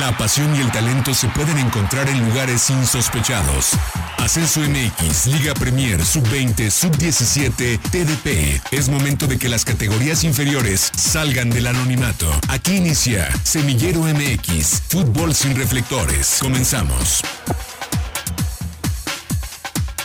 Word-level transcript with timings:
La 0.00 0.12
pasión 0.18 0.54
y 0.54 0.60
el 0.60 0.70
talento 0.72 1.14
se 1.14 1.26
pueden 1.28 1.56
encontrar 1.56 2.06
en 2.08 2.28
lugares 2.28 2.68
insospechados. 2.68 3.72
Ascenso 4.18 4.60
MX, 4.60 5.28
Liga 5.28 5.54
Premier, 5.54 6.04
Sub-20, 6.04 6.70
Sub-17, 6.70 7.78
TDP. 7.90 8.60
Es 8.72 8.90
momento 8.90 9.26
de 9.26 9.38
que 9.38 9.48
las 9.48 9.64
categorías 9.64 10.22
inferiores 10.24 10.92
salgan 10.94 11.48
del 11.48 11.66
anonimato. 11.66 12.26
Aquí 12.50 12.76
inicia 12.76 13.30
Semillero 13.42 14.00
MX, 14.00 14.82
Fútbol 14.90 15.32
sin 15.32 15.56
reflectores. 15.56 16.40
Comenzamos. 16.42 17.22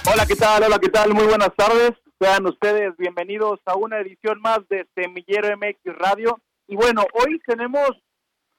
Hola, 0.09 0.25
¿qué 0.25 0.35
tal? 0.37 0.63
Hola, 0.63 0.79
¿qué 0.79 0.89
tal? 0.89 1.13
Muy 1.13 1.25
buenas 1.25 1.51
tardes. 1.57 1.91
Sean 2.17 2.45
ustedes 2.45 2.95
bienvenidos 2.97 3.59
a 3.65 3.75
una 3.75 3.99
edición 3.99 4.39
más 4.39 4.59
de 4.69 4.87
Semillero 4.95 5.49
MX 5.57 5.97
Radio. 5.97 6.39
Y 6.67 6.77
bueno, 6.77 7.03
hoy 7.13 7.41
tenemos 7.45 7.89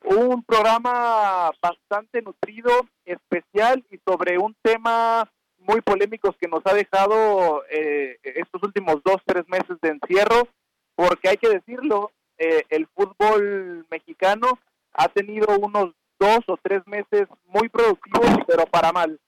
un 0.04 0.42
programa 0.42 1.50
bastante 1.61 2.22
nutrido, 2.22 2.70
especial 3.04 3.84
y 3.90 3.98
sobre 4.06 4.38
un 4.38 4.54
tema 4.62 5.30
muy 5.58 5.80
polémico 5.80 6.34
que 6.40 6.48
nos 6.48 6.62
ha 6.64 6.74
dejado 6.74 7.64
eh, 7.70 8.18
estos 8.22 8.62
últimos 8.62 9.02
dos, 9.04 9.16
tres 9.24 9.44
meses 9.48 9.79
de 9.80 9.90
encierro, 9.90 10.48
porque 10.94 11.29
hay 11.29 11.36
que 11.36 11.48
decirlo, 11.48 12.10
eh, 12.38 12.64
el 12.68 12.86
fútbol 12.88 13.86
mexicano 13.90 14.58
ha 14.93 15.08
tenido 15.08 15.58
unos 15.58 15.94
dos 16.18 16.40
o 16.48 16.57
tres 16.62 16.82
meses 16.86 17.29
muy 17.46 17.68
productivos, 17.68 18.30
pero 18.46 18.66
para 18.66 18.93
mal. 18.93 19.18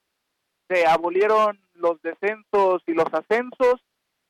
Se 0.69 0.87
abolieron 0.87 1.61
los 1.75 2.01
descensos 2.03 2.83
y 2.87 2.93
los 2.93 3.13
ascensos, 3.13 3.81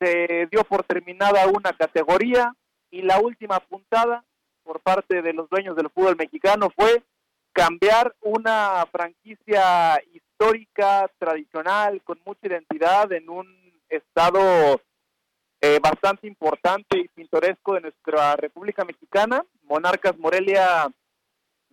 se 0.01 0.49
dio 0.51 0.65
por 0.65 0.85
terminada 0.85 1.47
una 1.47 1.73
categoría 1.73 2.55
y 2.91 3.03
la 3.03 3.21
última 3.21 3.61
puntada 3.61 4.25
por 4.65 4.81
parte 4.81 5.23
de 5.23 5.33
los 5.33 5.49
dueños 5.49 5.77
del 5.77 5.91
fútbol 5.91 6.17
mexicano 6.17 6.71
fue 6.75 7.03
cambiar 7.53 8.15
una 8.23 8.85
franquicia 8.91 10.03
histórica, 10.13 11.09
tradicional, 11.19 12.03
con 12.03 12.19
mucha 12.27 12.49
identidad 12.49 13.13
en 13.13 13.31
un 13.31 13.47
estado 13.89 14.81
eh, 15.61 15.79
bastante 15.81 16.27
importante 16.27 16.99
y 16.99 17.09
pintoresco 17.09 17.75
de 17.75 17.83
nuestra 17.83 18.37
República 18.37 18.85
Mexicana, 18.85 19.45
Monarcas 19.63 20.19
Morelia, 20.19 20.91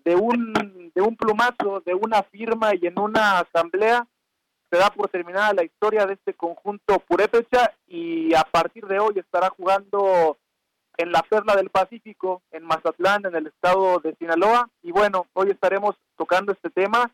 de 0.06 0.16
un, 0.16 0.92
de 0.94 1.02
un 1.02 1.16
plumazo, 1.16 1.82
de 1.86 1.94
una 1.94 2.24
firma 2.24 2.74
y 2.76 2.88
en 2.88 3.00
una 3.00 3.40
asamblea, 3.40 4.08
se 4.70 4.78
da 4.78 4.90
por 4.90 5.10
terminada 5.10 5.54
la 5.54 5.64
historia 5.64 6.06
de 6.06 6.14
este 6.14 6.34
conjunto 6.34 7.00
purépecha 7.00 7.74
y 7.88 8.34
a 8.34 8.44
partir 8.44 8.86
de 8.86 9.00
hoy 9.00 9.20
estará 9.20 9.50
jugando 9.50 10.38
en 11.02 11.12
la 11.12 11.24
Perla 11.24 11.56
del 11.56 11.70
Pacífico, 11.70 12.44
en 12.52 12.64
Mazatlán, 12.64 13.26
en 13.26 13.36
el 13.36 13.48
estado 13.48 14.00
de 14.00 14.16
Sinaloa. 14.16 14.70
Y 14.84 14.92
bueno, 14.92 15.26
hoy 15.34 15.50
estaremos 15.50 15.96
tocando 16.16 16.52
este 16.52 16.70
tema, 16.70 17.12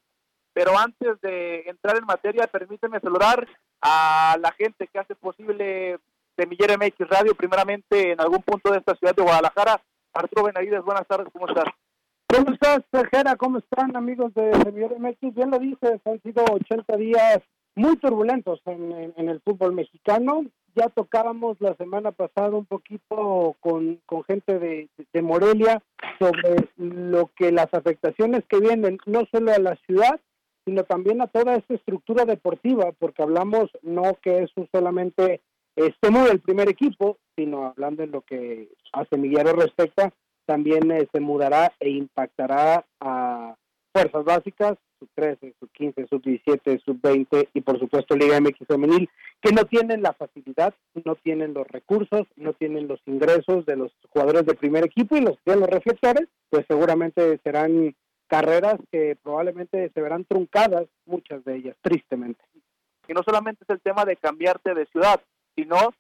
pero 0.54 0.78
antes 0.78 1.20
de 1.22 1.62
entrar 1.68 1.98
en 1.98 2.06
materia, 2.06 2.48
permíteme 2.48 3.00
saludar 3.00 3.48
a 3.82 4.36
la 4.42 4.52
gente 4.52 4.88
que 4.88 5.00
hace 5.00 5.16
posible 5.16 6.00
Semillero 6.36 6.76
MX 6.78 7.08
Radio, 7.08 7.34
primeramente 7.34 8.12
en 8.12 8.20
algún 8.20 8.42
punto 8.44 8.72
de 8.72 8.80
esta 8.80 8.94
ciudad 8.96 9.16
de 9.16 9.24
Guadalajara. 9.24 9.82
Arturo 10.14 10.46
Benavides, 10.46 10.84
buenas 10.84 11.08
tardes, 11.08 11.28
¿cómo 11.32 11.48
estás? 11.48 11.66
¿Cómo 12.28 12.52
estás, 12.52 12.80
Tejera? 12.92 13.38
¿Cómo 13.38 13.60
están, 13.60 13.96
amigos 13.96 14.34
de 14.34 14.52
Semillero 14.64 15.00
MX? 15.00 15.34
Bien 15.34 15.50
lo 15.50 15.60
dices, 15.60 16.02
han 16.04 16.22
sido 16.24 16.44
80 16.44 16.98
días 16.98 17.40
muy 17.76 17.96
turbulentos 17.98 18.60
en, 18.66 19.14
en 19.16 19.30
el 19.30 19.40
fútbol 19.42 19.74
mexicano 19.74 20.44
ya 20.78 20.90
tocábamos 20.90 21.58
la 21.60 21.76
semana 21.76 22.12
pasada 22.12 22.52
un 22.52 22.66
poquito 22.66 23.56
con, 23.60 24.00
gente 24.28 24.60
de, 24.60 24.90
Morelia 25.22 25.82
sobre 26.20 26.70
lo 26.78 27.32
que 27.36 27.52
las 27.52 27.74
afectaciones 27.74 28.44
que 28.48 28.60
vienen 28.60 29.00
no 29.08 29.24
solo 29.32 29.52
a 29.52 29.58
la 29.58 29.76
ciudad, 29.88 30.20
sino 30.66 30.84
también 30.84 31.22
a 31.22 31.28
toda 31.28 31.56
esta 31.56 31.74
estructura 31.74 32.26
deportiva, 32.26 32.92
porque 33.00 33.24
hablamos 33.24 33.72
no 33.82 34.18
que 34.22 34.44
eso 34.44 34.68
solamente 34.72 35.42
esté 35.76 36.12
mueve 36.12 36.32
el 36.32 36.40
primer 36.40 36.70
equipo, 36.70 37.18
sino 37.36 37.66
hablando 37.66 38.04
en 38.04 38.12
lo 38.12 38.22
que 38.22 38.70
a 38.94 39.06
Semillero 39.06 39.54
respecta, 39.54 40.14
también 40.46 40.92
eh, 40.92 41.08
se 41.12 41.20
mudará 41.20 41.74
e 41.80 41.90
impactará 41.90 42.86
a 43.02 43.56
fuerzas 43.92 44.24
básicas, 44.24 44.78
sub 45.00 45.10
13, 45.16 45.56
sub 45.60 45.70
15, 45.72 46.08
sub 46.08 46.22
17, 46.22 46.80
sub 46.86 47.00
20 47.02 47.50
y 47.54 47.62
por 47.62 47.80
supuesto 47.80 48.16
Liga 48.16 48.40
MX 48.40 48.68
femenil, 48.68 49.10
que 49.42 49.52
no 49.52 49.66
tienen 49.66 50.02
la 50.02 50.14
facilidad, 50.14 50.74
no 51.06 51.16
tienen 51.16 51.54
los 51.54 51.68
recursos, 51.68 52.28
no 52.36 52.54
tienen 52.54 52.88
los 52.88 53.00
ingresos 53.06 53.66
de 53.66 53.76
los 53.76 53.92
jugadores 54.10 54.46
de 54.46 54.56
primer 54.56 54.84
equipo 54.84 55.16
y 55.16 55.22
los 55.22 55.38
que 55.46 55.56
los 55.56 55.70
reflectores, 55.70 56.28
pues 56.50 56.66
seguramente 56.68 57.40
serán 57.44 57.96
carreras 58.28 58.76
que 58.92 59.18
probablemente 59.22 59.90
se 59.94 60.02
verán 60.02 60.26
truncadas, 60.26 60.86
muchas 61.06 61.44
de 61.46 61.56
ellas, 61.56 61.78
tristemente. 61.82 62.44
Y 63.08 63.14
no 63.14 63.24
solamente 63.24 63.64
es 63.64 63.70
el 63.70 63.80
tema 63.80 64.06
de 64.06 64.18
cambiarte 64.18 64.74
de 64.74 64.86
ciudad, 64.88 65.22
sino 65.56 65.94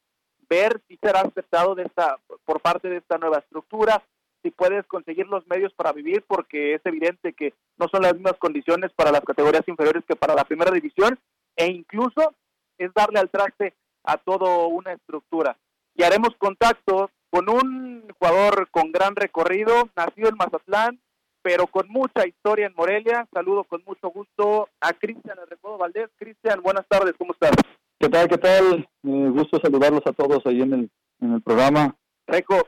ver 0.49 0.81
si 0.87 0.97
será 0.97 1.21
aceptado 1.21 1.75
de 1.75 1.83
esta, 1.83 2.17
por 2.45 2.61
parte 2.61 2.89
de 2.89 2.97
esta 2.97 3.17
nueva 3.17 3.39
estructura, 3.39 4.03
si 4.43 4.51
puedes 4.51 4.85
conseguir 4.87 5.27
los 5.27 5.45
medios 5.47 5.73
para 5.73 5.93
vivir, 5.93 6.23
porque 6.27 6.75
es 6.75 6.81
evidente 6.85 7.33
que 7.33 7.53
no 7.77 7.87
son 7.89 8.01
las 8.01 8.13
mismas 8.13 8.37
condiciones 8.39 8.91
para 8.93 9.11
las 9.11 9.21
categorías 9.21 9.67
inferiores 9.67 10.03
que 10.05 10.15
para 10.15 10.35
la 10.35 10.43
primera 10.43 10.71
división, 10.71 11.19
e 11.55 11.67
incluso 11.67 12.35
es 12.77 12.93
darle 12.93 13.19
al 13.19 13.29
traste 13.29 13.73
a 14.03 14.17
toda 14.17 14.67
una 14.67 14.93
estructura. 14.93 15.57
Y 15.95 16.03
haremos 16.03 16.35
contacto 16.38 17.09
con 17.29 17.49
un 17.49 18.07
jugador 18.17 18.69
con 18.71 18.91
gran 18.91 19.15
recorrido, 19.15 19.89
nacido 19.95 20.29
en 20.29 20.38
Mazatlán, 20.38 20.99
pero 21.41 21.67
con 21.67 21.87
mucha 21.89 22.27
historia 22.27 22.67
en 22.67 22.75
Morelia. 22.75 23.27
Saludo 23.33 23.63
con 23.63 23.83
mucho 23.85 24.09
gusto 24.09 24.69
a 24.81 24.93
Cristian 24.93 25.37
Recodo 25.49 25.77
Valdés. 25.77 26.09
Cristian, 26.17 26.61
buenas 26.61 26.85
tardes, 26.87 27.13
¿cómo 27.17 27.33
estás? 27.33 27.51
¿Qué 27.99 28.09
tal? 28.09 28.27
¿Qué 28.27 28.37
tal? 28.37 28.87
Eh, 29.03 29.29
gusto 29.29 29.59
saludarlos 29.59 30.05
a 30.05 30.13
todos 30.13 30.45
ahí 30.45 30.61
en 30.61 30.73
el, 30.73 30.89
en 31.21 31.33
el 31.33 31.41
programa. 31.41 31.95
Reco, 32.27 32.67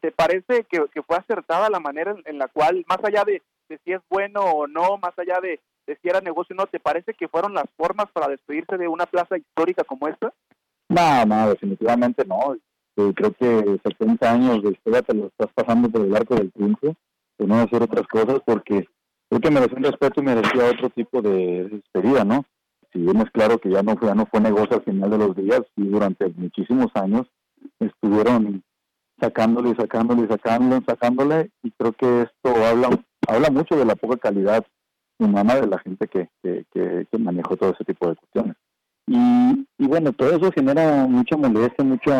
¿te 0.00 0.12
parece 0.12 0.64
que, 0.64 0.86
fue 1.02 1.16
acertada 1.16 1.70
la 1.70 1.80
manera 1.80 2.14
en, 2.24 2.38
la 2.38 2.48
cual, 2.48 2.84
más 2.86 2.98
allá 3.02 3.24
de, 3.24 3.42
si 3.68 3.92
es 3.92 4.00
bueno 4.10 4.40
o 4.42 4.66
no, 4.66 4.98
más 4.98 5.18
allá 5.18 5.40
de, 5.40 5.60
si 5.96 6.08
era 6.08 6.20
negocio 6.20 6.54
no, 6.54 6.66
¿te 6.66 6.80
parece 6.80 7.14
que 7.14 7.28
fueron 7.28 7.54
las 7.54 7.66
formas 7.76 8.06
para 8.12 8.28
despedirse 8.28 8.76
de 8.76 8.88
una 8.88 9.06
plaza 9.06 9.38
histórica 9.38 9.84
como 9.84 10.08
esta? 10.08 10.32
No, 10.88 11.24
no, 11.26 11.50
definitivamente 11.50 12.24
no. 12.26 12.56
Creo 12.94 13.32
que 13.32 13.78
70 13.84 14.30
años 14.30 14.62
de 14.62 14.70
historia 14.70 15.02
te 15.02 15.14
lo 15.14 15.26
estás 15.26 15.48
pasando 15.54 15.88
por 15.88 16.00
el 16.02 16.16
arco 16.16 16.34
del 16.34 16.50
triunfo, 16.50 16.96
de 17.38 17.46
no 17.46 17.56
hacer 17.56 17.82
otras 17.82 18.06
cosas, 18.08 18.40
porque 18.44 18.88
creo 19.28 19.40
que 19.40 19.50
merecía 19.50 19.78
un 19.78 19.84
respeto 19.84 20.20
y 20.20 20.24
merecía 20.24 20.64
otro 20.64 20.90
tipo 20.90 21.22
de 21.22 21.68
despedida, 21.68 22.24
¿no? 22.24 22.44
Si 22.92 22.98
bien 22.98 23.18
es 23.18 23.30
claro 23.30 23.58
que 23.58 23.70
ya 23.70 23.82
no 23.82 23.96
fue, 23.96 24.12
no 24.14 24.26
fue 24.26 24.40
negocio 24.40 24.76
al 24.76 24.82
final 24.82 25.10
de 25.10 25.18
los 25.18 25.36
días, 25.36 25.62
y 25.76 25.84
durante 25.84 26.28
muchísimos 26.30 26.90
años 26.94 27.28
estuvieron 27.78 28.64
sacándole 29.20 29.70
y 29.70 29.74
sacándole 29.74 30.26
sacándole, 30.26 30.84
sacándole, 30.86 31.50
y 31.62 31.70
creo 31.72 31.92
que 31.92 32.22
esto 32.22 32.66
habla, 32.66 32.88
habla 33.28 33.50
mucho 33.50 33.76
de 33.76 33.84
la 33.84 33.94
poca 33.94 34.16
calidad 34.16 34.64
humana 35.18 35.56
de 35.56 35.66
la 35.66 35.78
gente 35.78 36.06
que, 36.08 36.28
que, 36.42 36.64
que, 36.72 37.18
manejó 37.18 37.56
todo 37.56 37.72
ese 37.72 37.84
tipo 37.84 38.08
de 38.08 38.16
cuestiones. 38.16 38.56
Y, 39.06 39.66
y 39.78 39.86
bueno, 39.86 40.12
todo 40.12 40.36
eso 40.36 40.52
genera 40.52 41.06
mucha 41.06 41.36
molestia, 41.36 41.84
mucho 41.84 42.12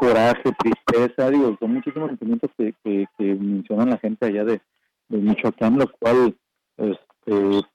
coraje, 0.00 0.50
tristeza, 0.58 1.30
digo, 1.30 1.56
son 1.60 1.74
muchísimos 1.74 2.08
sentimientos 2.08 2.50
que, 2.56 2.74
que, 2.82 3.06
mencionan 3.18 3.90
la 3.90 3.98
gente 3.98 4.26
allá 4.26 4.44
de, 4.44 4.60
de 5.08 5.18
Michoacán, 5.18 5.78
lo 5.78 5.90
cual, 5.92 6.34
este, 6.78 7.04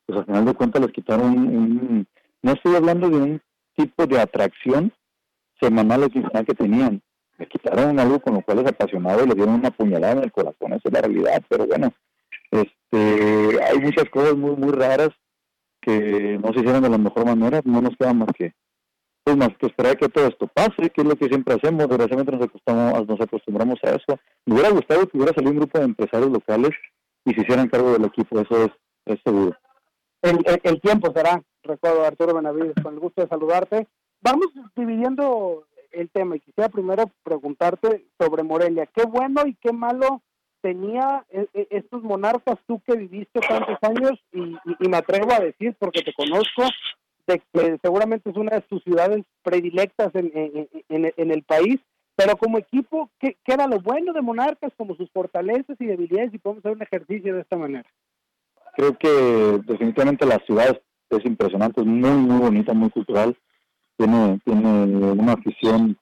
pues 0.06 0.20
al 0.20 0.26
final 0.26 0.46
de 0.46 0.54
cuentas 0.56 0.82
les 0.82 0.92
quitaron 0.92 1.38
un, 1.38 2.08
no 2.42 2.52
estoy 2.52 2.76
hablando 2.76 3.10
de 3.10 3.18
un 3.18 3.42
tipo 3.76 4.08
de 4.08 4.20
atracción 4.20 4.92
semanal 5.60 6.04
o 6.04 6.10
quincenal 6.10 6.46
que 6.46 6.56
tenían, 6.56 7.02
me 7.38 7.48
quitaron 7.48 8.00
algo 8.00 8.20
con 8.20 8.34
lo 8.34 8.42
cual 8.42 8.60
es 8.60 8.68
apasionado 8.68 9.24
y 9.24 9.28
le 9.28 9.36
dieron 9.36 9.56
una 9.56 9.70
puñalada 9.72 10.14
en 10.14 10.24
el 10.24 10.32
corazón, 10.32 10.74
esa 10.74 10.82
es 10.84 10.94
la 10.94 11.02
realidad, 11.02 11.44
pero 11.48 11.68
bueno, 11.68 11.94
este, 12.62 13.64
hay 13.64 13.80
muchas 13.80 14.10
cosas 14.10 14.36
muy, 14.36 14.56
muy 14.56 14.72
raras 14.72 15.10
que 15.82 16.40
no 16.42 16.52
se 16.54 16.60
hicieron 16.60 16.82
de 16.82 16.90
la 16.90 16.98
mejor 16.98 17.26
manera, 17.26 17.62
no 17.64 17.82
nos 17.82 17.96
queda 17.98 18.14
más 18.14 18.30
que 18.36 18.54
pues 19.26 19.38
más 19.38 19.50
que 19.58 19.66
esperar 19.66 19.98
que 19.98 20.08
todo 20.08 20.28
esto 20.28 20.48
pase, 20.48 20.92
que 20.92 21.02
es 21.02 21.08
lo 21.08 21.16
que 21.16 21.26
siempre 21.26 21.56
hacemos, 21.56 21.90
desgraciadamente 21.90 22.32
nos 22.32 22.46
acostumbramos, 22.46 23.08
nos 23.08 23.22
acostumbramos 23.22 23.80
a 23.84 23.90
eso. 23.96 24.20
Me 24.46 24.54
hubiera 24.54 24.70
gustado 24.70 25.08
que 25.08 25.18
hubiera 25.18 25.34
salido 25.34 25.52
un 25.52 25.58
grupo 25.58 25.80
de 25.80 25.86
empresarios 25.86 26.30
locales 26.30 26.70
y 27.26 27.34
se 27.34 27.42
hicieran 27.42 27.68
cargo 27.68 27.92
del 27.92 28.06
equipo, 28.06 28.40
eso 28.40 28.66
es, 28.66 28.72
es 29.06 29.20
seguro. 29.26 29.58
El, 30.22 30.82
tiempo 30.82 31.12
será, 31.12 31.42
recuerdo 31.64 32.06
Arturo 32.06 32.36
Benavides, 32.36 32.76
con 32.84 32.94
el 32.94 33.00
gusto 33.00 33.24
de 33.24 33.28
saludarte. 33.28 33.88
Vamos 34.22 34.48
dividiendo 34.76 35.66
el 35.92 36.10
tema 36.12 36.36
y 36.36 36.40
quisiera 36.40 36.70
primero 36.70 37.06
preguntarte 37.24 38.06
sobre 38.20 38.44
Morelia. 38.44 38.88
¿Qué 38.94 39.06
bueno 39.06 39.42
y 39.48 39.56
qué 39.56 39.72
malo 39.74 40.22
tenía 40.66 41.24
e, 41.30 41.48
e, 41.54 41.68
estos 41.70 42.02
monarcas 42.02 42.58
tú 42.66 42.82
que 42.88 42.96
viviste 42.96 43.40
tantos 43.40 43.78
años 43.84 44.14
y, 44.34 44.88
me 44.90 44.98
atrevo 44.98 45.32
a 45.32 45.40
decir 45.40 45.76
porque 45.78 46.02
te 46.02 46.12
conozco 46.12 46.64
de 47.28 47.40
que 47.54 47.78
seguramente 47.84 48.32
es 48.32 48.36
una 48.36 48.56
de 48.56 48.62
tus 48.62 48.84
ciudades 48.84 49.24
predilectas 49.44 50.10
en, 50.16 50.32
en, 50.90 51.32
el 51.32 51.44
país 51.44 51.80
pero 52.16 52.36
como 52.36 52.58
equipo 52.58 53.12
¿qué, 53.20 53.38
era 53.46 53.68
lo 53.68 53.80
bueno 53.80 54.12
de 54.12 54.22
monarcas 54.22 54.72
como 54.76 54.96
sus 54.96 55.12
fortalezas 55.12 55.78
y 55.80 55.86
debilidades 55.86 56.34
y 56.34 56.40
podemos 56.40 56.66
hacer 56.66 56.76
un 56.76 56.82
ejercicio 56.82 57.36
de 57.36 57.42
esta 57.42 57.58
manera 57.58 57.88
creo 58.76 58.98
que 58.98 59.62
definitivamente 59.68 60.26
la 60.26 60.40
ciudad 60.48 60.82
es 61.12 61.26
impresionante, 61.26 61.82
es 61.82 61.88
muy, 61.88 62.10
muy 62.10 62.40
bonita, 62.40 62.74
muy 62.74 62.90
cultural. 62.90 63.38
Tiene, 63.98 64.40
tiene 64.44 65.12
una 65.12 65.34
afición 65.34 65.98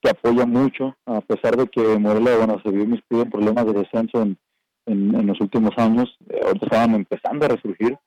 que 0.00 0.10
apoya 0.10 0.46
mucho, 0.46 0.96
a 1.06 1.20
pesar 1.20 1.56
de 1.56 1.66
que 1.66 1.98
Morelia, 1.98 2.36
bueno, 2.36 2.60
se 2.64 2.70
vio 2.70 2.86
mis 2.86 3.02
problemas 3.02 3.66
de 3.66 3.72
descenso 3.72 4.22
en, 4.22 4.38
en, 4.86 5.26
los 5.26 5.40
últimos 5.40 5.72
años, 5.76 6.16
eh, 6.28 6.40
ahorita 6.44 6.66
estaban 6.66 6.94
empezando 6.94 7.44
a 7.44 7.48
resurgir, 7.48 7.98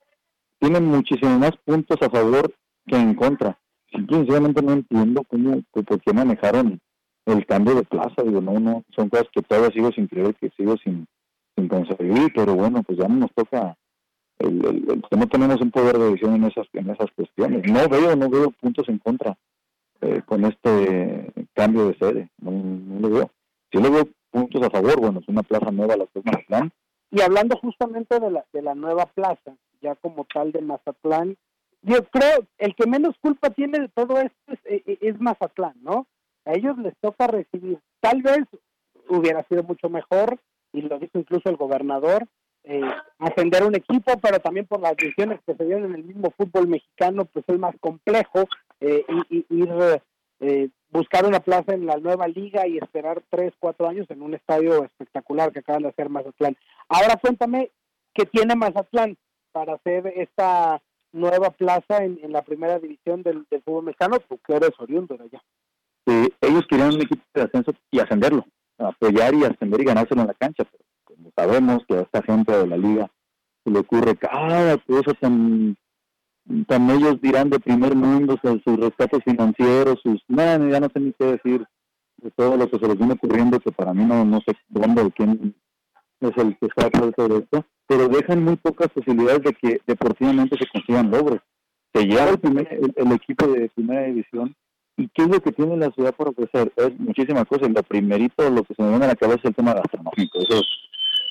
tienen 0.59 0.85
muchísimos 0.85 1.37
más 1.39 1.51
puntos 1.65 1.97
a 2.01 2.09
favor 2.09 2.53
que 2.87 2.95
en 2.95 3.13
contra. 3.15 3.57
Simplemente 3.91 4.61
no 4.61 4.73
entiendo 4.73 5.23
cómo, 5.27 5.61
por 5.71 6.01
qué 6.01 6.13
manejaron 6.13 6.79
el 7.25 7.45
cambio 7.45 7.75
de 7.75 7.83
plaza, 7.83 8.23
digo, 8.23 8.41
no, 8.41 8.59
no, 8.59 8.83
son 8.95 9.09
cosas 9.09 9.27
que 9.33 9.41
todavía 9.41 9.71
sigo 9.71 9.91
sin 9.91 10.07
creer, 10.07 10.33
que 10.35 10.49
sigo 10.57 10.75
sin, 10.77 11.05
sin 11.55 11.67
conseguir, 11.67 12.31
pero 12.33 12.55
bueno, 12.55 12.83
pues 12.83 12.97
ya 12.97 13.07
no 13.07 13.15
nos 13.15 13.33
toca 13.33 13.75
el, 14.39 15.03
que 15.09 15.17
no 15.17 15.27
tenemos 15.27 15.61
un 15.61 15.71
poder 15.71 15.97
de 15.97 16.05
decisión 16.05 16.35
en 16.35 16.45
esas 16.45 16.67
en 16.73 16.89
esas 16.89 17.11
cuestiones. 17.15 17.69
No 17.69 17.87
veo 17.89 18.15
no 18.15 18.29
veo 18.29 18.51
puntos 18.51 18.87
en 18.89 18.97
contra 18.97 19.37
eh, 20.01 20.21
con 20.25 20.45
este 20.45 21.31
cambio 21.53 21.87
de 21.87 21.97
sede, 21.97 22.29
no, 22.39 22.99
lo 22.99 23.09
veo. 23.09 23.31
Si 23.71 23.81
le 23.81 23.89
veo 23.89 24.07
puntos 24.31 24.61
a 24.63 24.69
favor, 24.69 24.99
bueno, 24.99 25.19
es 25.19 25.27
una 25.27 25.43
plaza 25.43 25.71
nueva 25.71 25.95
la 25.95 26.05
de 26.13 26.21
Mazatlán. 26.23 26.71
Y 27.11 27.21
hablando 27.21 27.57
justamente 27.57 28.19
de 28.19 28.31
la, 28.31 28.45
de 28.51 28.61
la 28.61 28.73
nueva 28.73 29.05
plaza, 29.05 29.55
ya 29.81 29.95
como 29.95 30.25
tal 30.25 30.51
de 30.51 30.61
Mazatlán, 30.61 31.37
yo 31.81 32.03
creo 32.05 32.47
el 32.57 32.75
que 32.75 32.87
menos 32.87 33.15
culpa 33.21 33.49
tiene 33.49 33.79
de 33.79 33.89
todo 33.89 34.19
esto 34.19 34.37
es, 34.47 34.59
es, 34.65 34.81
e, 34.87 34.97
es 35.01 35.19
Mazatlán, 35.19 35.75
¿no? 35.81 36.07
A 36.45 36.53
ellos 36.53 36.77
les 36.77 36.93
toca 36.99 37.27
recibir. 37.27 37.79
Tal 37.99 38.21
vez 38.21 38.43
hubiera 39.09 39.43
sido 39.43 39.63
mucho 39.63 39.89
mejor, 39.89 40.39
y 40.73 40.81
lo 40.81 40.99
dijo 40.99 41.19
incluso 41.19 41.49
el 41.49 41.57
gobernador, 41.57 42.27
eh, 42.63 42.81
ascender 43.19 43.63
un 43.63 43.75
equipo, 43.75 44.13
pero 44.21 44.39
también 44.39 44.67
por 44.67 44.79
las 44.79 44.95
decisiones 44.95 45.39
que 45.45 45.55
se 45.55 45.65
dieron 45.65 45.85
en 45.85 45.95
el 45.95 46.03
mismo 46.03 46.31
fútbol 46.37 46.67
mexicano, 46.67 47.25
pues 47.25 47.43
es 47.47 47.59
más 47.59 47.75
complejo 47.79 48.47
eh, 48.81 49.05
y, 49.29 49.45
ir 49.49 49.69
eh, 50.39 50.69
buscar 50.89 51.25
una 51.25 51.39
plaza 51.39 51.73
en 51.73 51.85
la 51.85 51.97
nueva 51.97 52.27
liga 52.27 52.67
y 52.67 52.77
esperar 52.77 53.21
tres, 53.29 53.53
cuatro 53.59 53.87
años 53.87 54.07
en 54.09 54.21
un 54.21 54.33
estadio 54.33 54.83
espectacular 54.83 55.51
que 55.51 55.59
acaban 55.59 55.83
de 55.83 55.89
hacer 55.89 56.09
Mazatlán. 56.09 56.57
Ahora 56.89 57.15
cuéntame 57.21 57.71
qué 58.13 58.25
tiene 58.25 58.55
Mazatlán 58.55 59.17
para 59.51 59.75
hacer 59.75 60.07
esta 60.15 60.81
nueva 61.13 61.51
plaza 61.51 62.03
en, 62.03 62.19
la 62.31 62.41
primera 62.41 62.79
división 62.79 63.21
del, 63.21 63.45
fútbol 63.63 63.85
mexicano, 63.85 64.17
tú 64.27 64.39
que 64.45 64.55
eres 64.55 64.71
oriundo 64.79 65.15
de 65.15 65.25
allá. 65.25 65.43
ellos 66.41 66.65
querían 66.67 66.95
un 66.95 67.01
equipo 67.01 67.23
de 67.33 67.43
ascenso 67.43 67.73
y 67.91 67.99
ascenderlo, 67.99 68.45
apoyar 68.77 69.33
y 69.35 69.43
ascender 69.43 69.81
y 69.81 69.85
ganárselo 69.85 70.21
en 70.21 70.27
la 70.27 70.33
cancha, 70.33 70.63
pero 70.63 70.83
sabemos 71.35 71.83
que 71.87 71.95
a 71.95 72.01
esta 72.01 72.23
gente 72.23 72.51
de 72.51 72.67
la 72.67 72.77
liga 72.77 73.11
se 73.63 73.71
le 73.71 73.79
ocurre 73.79 74.15
cada 74.15 74.77
cosa 74.77 75.13
tan, 75.19 75.77
tan 76.67 76.89
ellos 76.89 77.21
dirán 77.21 77.49
de 77.49 77.59
primer 77.59 77.95
mundo, 77.95 78.39
sus 78.41 78.77
rescates 78.77 79.23
financieros, 79.23 79.99
sus, 80.03 80.21
no, 80.27 80.69
ya 80.69 80.79
no 80.79 80.87
sé 80.93 80.99
ni 80.99 81.13
qué 81.13 81.25
decir 81.25 81.65
de 82.17 82.31
todo 82.31 82.57
lo 82.57 82.69
que 82.69 82.77
se 82.77 82.87
les 82.87 82.97
viene 82.97 83.13
ocurriendo, 83.13 83.59
que 83.59 83.71
para 83.71 83.93
mí 83.93 84.05
no, 84.05 84.25
no 84.25 84.39
sé 84.45 84.53
dónde 84.69 85.01
o 85.01 85.11
quién 85.11 85.55
es 86.19 86.37
el 86.37 86.57
que 86.57 86.67
está 86.67 86.89
de 86.89 87.11
todo 87.13 87.39
esto, 87.39 87.65
pero 87.87 88.07
dejan 88.07 88.43
muy 88.43 88.55
pocas 88.57 88.89
posibilidades 88.89 89.41
de 89.43 89.53
que 89.53 89.81
deportivamente 89.87 90.57
se 90.57 90.67
consigan 90.67 91.09
logros. 91.09 91.39
Se 91.93 92.05
lleva 92.05 92.29
el, 92.29 92.39
primer, 92.39 92.67
el, 92.71 93.11
equipo 93.11 93.47
de 93.47 93.69
primera 93.69 94.03
división 94.03 94.55
¿Y 94.97 95.07
qué 95.09 95.23
es 95.23 95.29
lo 95.29 95.41
que 95.41 95.51
tiene 95.51 95.77
la 95.77 95.89
ciudad 95.91 96.13
por 96.13 96.29
ofrecer? 96.29 96.71
Es 96.75 96.99
muchísimas 96.99 97.45
cosas. 97.45 97.69
Lo 97.69 97.81
primerito, 97.81 98.47
lo 98.49 98.63
que 98.63 98.75
se 98.75 98.83
me 98.83 98.89
viene 98.89 99.05
a 99.05 99.09
la 99.09 99.15
cabeza 99.15 99.39
es 99.39 99.45
el 99.45 99.55
tema 99.55 99.73
gastronómico. 99.73 100.37
Eso 100.37 100.61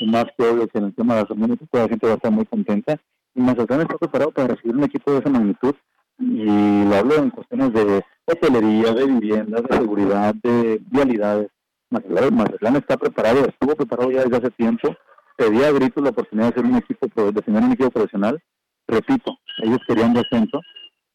más 0.06 0.24
que 0.36 0.44
obvio 0.44 0.66
que 0.66 0.78
en 0.78 0.84
el 0.86 0.94
tema 0.94 1.14
de 1.14 1.20
la 1.20 1.26
toda 1.70 1.84
la 1.84 1.88
gente 1.88 2.06
va 2.06 2.12
a 2.14 2.16
estar 2.16 2.32
muy 2.32 2.46
contenta. 2.46 3.00
Mazatlán 3.34 3.82
está 3.82 3.96
preparado 3.98 4.32
para 4.32 4.48
recibir 4.48 4.76
un 4.76 4.84
equipo 4.84 5.12
de 5.12 5.18
esa 5.18 5.30
magnitud. 5.30 5.74
Y 6.18 6.84
lo 6.84 6.94
hablo 6.96 7.14
en 7.16 7.30
cuestiones 7.30 7.72
de 7.72 8.04
hotelería, 8.26 8.92
de 8.92 9.06
vivienda, 9.06 9.60
de 9.62 9.76
seguridad, 9.76 10.34
de 10.34 10.80
vialidades. 10.90 11.50
Mazatlán, 11.90 12.76
está 12.76 12.96
preparado, 12.96 13.46
estuvo 13.46 13.74
preparado 13.74 14.10
ya 14.10 14.24
desde 14.24 14.36
hace 14.36 14.50
tiempo. 14.50 14.94
Pedía 15.36 15.68
a 15.68 15.72
gritos 15.72 16.02
la 16.02 16.10
oportunidad 16.10 16.48
de 16.48 16.60
hacer 16.60 16.64
un 16.70 16.76
equipo, 16.76 17.08
tener 17.08 17.62
un 17.62 17.72
equipo 17.72 17.90
profesional. 17.90 18.40
Repito, 18.86 19.38
ellos 19.62 19.78
querían 19.86 20.12
descenso, 20.12 20.60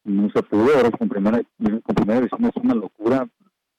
no 0.04 0.30
se 0.30 0.42
pudo, 0.42 0.74
ahora 0.74 0.90
con 0.90 1.08
primera, 1.08 1.40
con 1.58 1.94
primera 1.94 2.20
división 2.20 2.44
es 2.44 2.56
una 2.62 2.74
locura. 2.74 3.28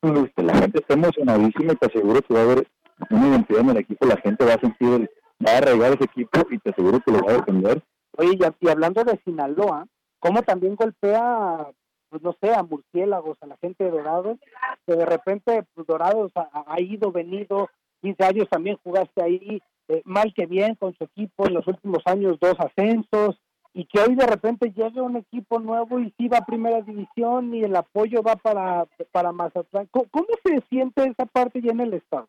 La 0.02 0.56
gente 0.56 0.80
está 0.80 0.94
emocionadísima 0.94 1.74
y 1.74 1.76
te 1.76 1.86
aseguro 1.88 2.22
que 2.22 2.34
va 2.34 2.40
a 2.42 2.44
haber 2.44 2.68
una 3.10 3.28
identidad 3.28 3.62
en 3.62 3.70
el 3.70 3.78
equipo, 3.78 4.06
la 4.06 4.18
gente 4.18 4.46
va 4.46 4.54
a 4.54 4.60
sentir, 4.60 5.10
va 5.46 5.52
a 5.52 5.58
arraigar 5.58 5.94
ese 5.94 6.06
equipo 6.06 6.48
y 6.52 6.60
te 6.60 6.70
aseguro 6.70 7.00
que 7.02 7.12
lo 7.12 7.22
va 7.24 7.32
a 7.32 7.38
defender. 7.38 7.84
Oye, 8.18 8.38
y 8.60 8.68
hablando 8.68 9.04
de 9.04 9.20
Sinaloa, 9.24 9.88
¿cómo 10.20 10.42
también 10.42 10.76
golpea, 10.76 11.68
pues 12.10 12.22
no 12.24 12.36
sé, 12.42 12.52
a 12.54 12.64
murciélagos, 12.64 13.38
a 13.42 13.46
la 13.46 13.58
gente 13.58 13.84
de 13.84 13.92
Dorados? 13.92 14.40
Que 14.88 14.96
de 14.96 15.06
repente 15.06 15.64
pues, 15.76 15.86
Dorados 15.86 16.32
ha, 16.36 16.82
ido, 16.82 17.12
venido, 17.12 17.70
15 18.02 18.24
años 18.26 18.50
también 18.50 18.78
jugaste 18.84 19.24
ahí, 19.24 19.62
eh, 19.90 20.02
mal 20.04 20.34
que 20.36 20.48
bien 20.48 20.74
con 20.76 20.96
su 20.96 21.04
equipo, 21.04 21.46
en 21.46 21.54
los 21.54 21.68
últimos 21.68 22.02
años 22.06 22.40
dos 22.42 22.56
ascensos, 22.60 23.40
y 23.76 23.86
que 23.86 24.00
hoy 24.00 24.16
de 24.16 24.26
repente 24.26 24.74
llegue 24.76 25.00
un 25.00 25.18
equipo 25.18 25.60
nuevo 25.60 26.00
y 26.00 26.12
sí 26.18 26.28
va 26.28 26.40
a 26.40 26.46
primera 26.46 26.82
división 26.82 27.54
y 27.54 27.64
el 27.64 27.76
apoyo 27.76 28.24
va 28.24 28.36
para, 28.36 28.88
para 29.12 29.32
Mazatlán. 29.32 29.88
¿Cómo 29.92 30.28
se 30.44 30.60
siente 30.70 31.04
esa 31.04 31.28
parte 31.28 31.62
ya 31.62 31.72
en 31.72 31.82
el 31.82 31.94
estado? 31.94 32.28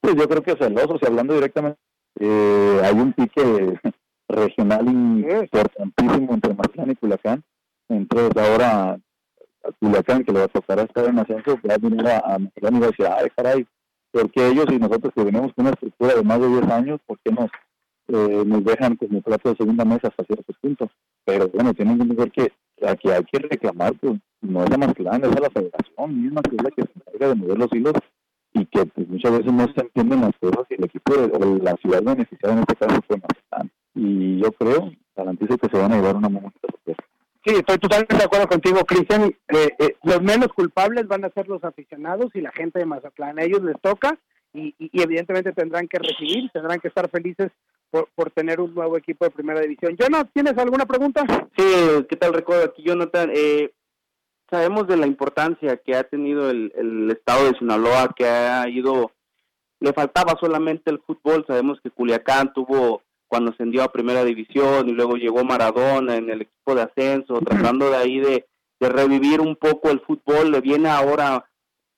Pues 0.00 0.16
yo 0.16 0.28
creo 0.28 0.42
que 0.42 0.56
celoso, 0.56 0.98
si 0.98 1.06
hablando 1.06 1.34
directamente, 1.34 1.78
eh, 2.18 2.80
hay 2.82 2.94
un 2.94 3.12
pique 3.12 3.78
regional 4.30 4.88
importantísimo 4.88 6.34
entre 6.34 6.54
Mazatlán 6.54 6.90
y 6.90 6.96
Culiacán. 6.96 7.42
Entonces 7.88 8.36
ahora 8.36 8.92
a 8.92 9.72
Culiacán, 9.78 10.24
que 10.24 10.32
le 10.32 10.40
va 10.40 10.44
a 10.46 10.48
tocar 10.48 10.78
estar 10.78 11.04
en 11.06 11.18
ascenso, 11.18 11.58
va 11.68 11.74
a 11.74 11.78
venir 11.78 12.06
a, 12.06 12.18
a 12.18 12.38
Mazatlán 12.38 12.76
y 12.76 12.80
va 12.80 12.86
a 12.86 12.90
decir, 12.90 13.06
ay 13.06 13.28
caray, 13.36 13.66
porque 14.12 14.48
ellos 14.48 14.66
y 14.70 14.78
nosotros 14.78 15.12
que 15.14 15.24
venimos 15.24 15.52
con 15.54 15.66
una 15.66 15.74
estructura 15.74 16.14
de 16.14 16.22
más 16.22 16.40
de 16.40 16.48
10 16.48 16.70
años, 16.70 17.00
¿por 17.06 17.18
qué 17.24 17.32
nos, 17.32 17.50
eh, 18.08 18.44
nos 18.46 18.64
dejan 18.64 18.96
como 18.96 19.22
plato 19.22 19.50
de 19.50 19.56
segunda 19.56 19.84
mesa 19.84 20.08
hasta 20.08 20.24
ciertos 20.24 20.56
puntos? 20.60 20.90
Pero 21.24 21.48
bueno, 21.48 21.74
tienen 21.74 21.98
que 21.98 22.14
ver 22.14 22.30
que 22.32 22.52
aquí 22.86 23.08
hay 23.10 23.24
que 23.24 23.38
reclamar, 23.38 23.94
pues 23.94 24.18
no 24.40 24.64
es 24.64 24.70
la 24.70 24.78
Mazatlán, 24.78 25.24
es 25.24 25.36
a 25.36 25.40
la 25.40 25.50
federación 25.50 26.22
misma 26.22 26.42
que 26.42 26.56
es 26.56 26.62
la 26.62 26.70
que 26.70 26.82
se 26.82 26.92
encarga 26.96 27.28
de 27.28 27.34
mover 27.34 27.58
los 27.58 27.72
hilos 27.72 27.94
y 28.52 28.66
que 28.66 28.84
pues, 28.86 29.08
muchas 29.08 29.32
veces 29.32 29.52
no 29.52 29.66
se 29.72 29.80
entienden 29.80 30.20
las 30.22 30.36
cosas 30.40 30.66
y 30.70 30.74
el 30.74 30.84
equipo 30.84 31.14
de, 31.14 31.62
la 31.62 31.76
ciudad 31.76 32.02
beneficiada 32.02 32.54
en 32.54 32.60
este 32.60 32.76
caso 32.76 33.00
fue 33.06 33.16
Mazatlán. 33.16 33.70
Y 34.02 34.38
yo 34.38 34.50
creo, 34.52 34.90
garantizo 35.14 35.58
que 35.58 35.68
se 35.68 35.76
van 35.76 35.92
a 35.92 35.96
llevar 35.96 36.16
una 36.16 36.30
muy 36.30 36.40
sorpresa. 36.40 37.02
Sí, 37.44 37.54
estoy 37.54 37.76
totalmente 37.76 38.16
de 38.16 38.24
acuerdo 38.24 38.48
contigo, 38.48 38.82
Cristian. 38.86 39.24
Eh, 39.24 39.74
eh, 39.78 39.96
los 40.04 40.22
menos 40.22 40.48
culpables 40.54 41.06
van 41.06 41.26
a 41.26 41.30
ser 41.30 41.48
los 41.48 41.62
aficionados 41.64 42.30
y 42.32 42.40
la 42.40 42.50
gente 42.50 42.78
de 42.78 42.86
Mazatlán. 42.86 43.38
A 43.38 43.42
ellos 43.42 43.62
les 43.62 43.78
toca 43.82 44.18
y, 44.54 44.74
y, 44.78 45.02
evidentemente 45.02 45.52
tendrán 45.52 45.86
que 45.86 45.98
recibir, 45.98 46.50
tendrán 46.50 46.80
que 46.80 46.88
estar 46.88 47.10
felices 47.10 47.52
por, 47.90 48.08
por, 48.14 48.30
tener 48.30 48.58
un 48.58 48.74
nuevo 48.74 48.96
equipo 48.96 49.26
de 49.26 49.32
primera 49.32 49.60
división. 49.60 49.94
Jonathan, 49.98 50.30
¿tienes 50.32 50.56
alguna 50.56 50.86
pregunta? 50.86 51.22
Sí, 51.54 52.06
¿qué 52.08 52.16
tal 52.16 52.32
recuerdo 52.32 52.64
aquí, 52.64 52.82
Jonathan? 52.82 53.30
Eh, 53.34 53.70
sabemos 54.48 54.86
de 54.86 54.96
la 54.96 55.06
importancia 55.06 55.76
que 55.76 55.94
ha 55.94 56.04
tenido 56.04 56.48
el, 56.48 56.72
el 56.74 57.10
estado 57.10 57.44
de 57.44 57.58
Sinaloa, 57.58 58.14
que 58.16 58.26
ha 58.26 58.66
ido, 58.66 59.12
le 59.78 59.92
faltaba 59.92 60.38
solamente 60.40 60.90
el 60.90 61.00
fútbol, 61.00 61.44
sabemos 61.46 61.80
que 61.82 61.90
Culiacán 61.90 62.54
tuvo 62.54 63.02
cuando 63.30 63.52
ascendió 63.52 63.84
a 63.84 63.92
primera 63.92 64.24
división 64.24 64.88
y 64.88 64.92
luego 64.92 65.14
llegó 65.14 65.44
Maradona 65.44 66.16
en 66.16 66.28
el 66.28 66.42
equipo 66.42 66.74
de 66.74 66.82
ascenso, 66.82 67.40
tratando 67.46 67.88
de 67.88 67.96
ahí 67.96 68.18
de, 68.18 68.46
de 68.80 68.88
revivir 68.88 69.40
un 69.40 69.56
poco 69.56 69.90
el 69.90 70.00
fútbol, 70.00 70.50
le 70.50 70.60
viene 70.60 70.88
ahora 70.88 71.46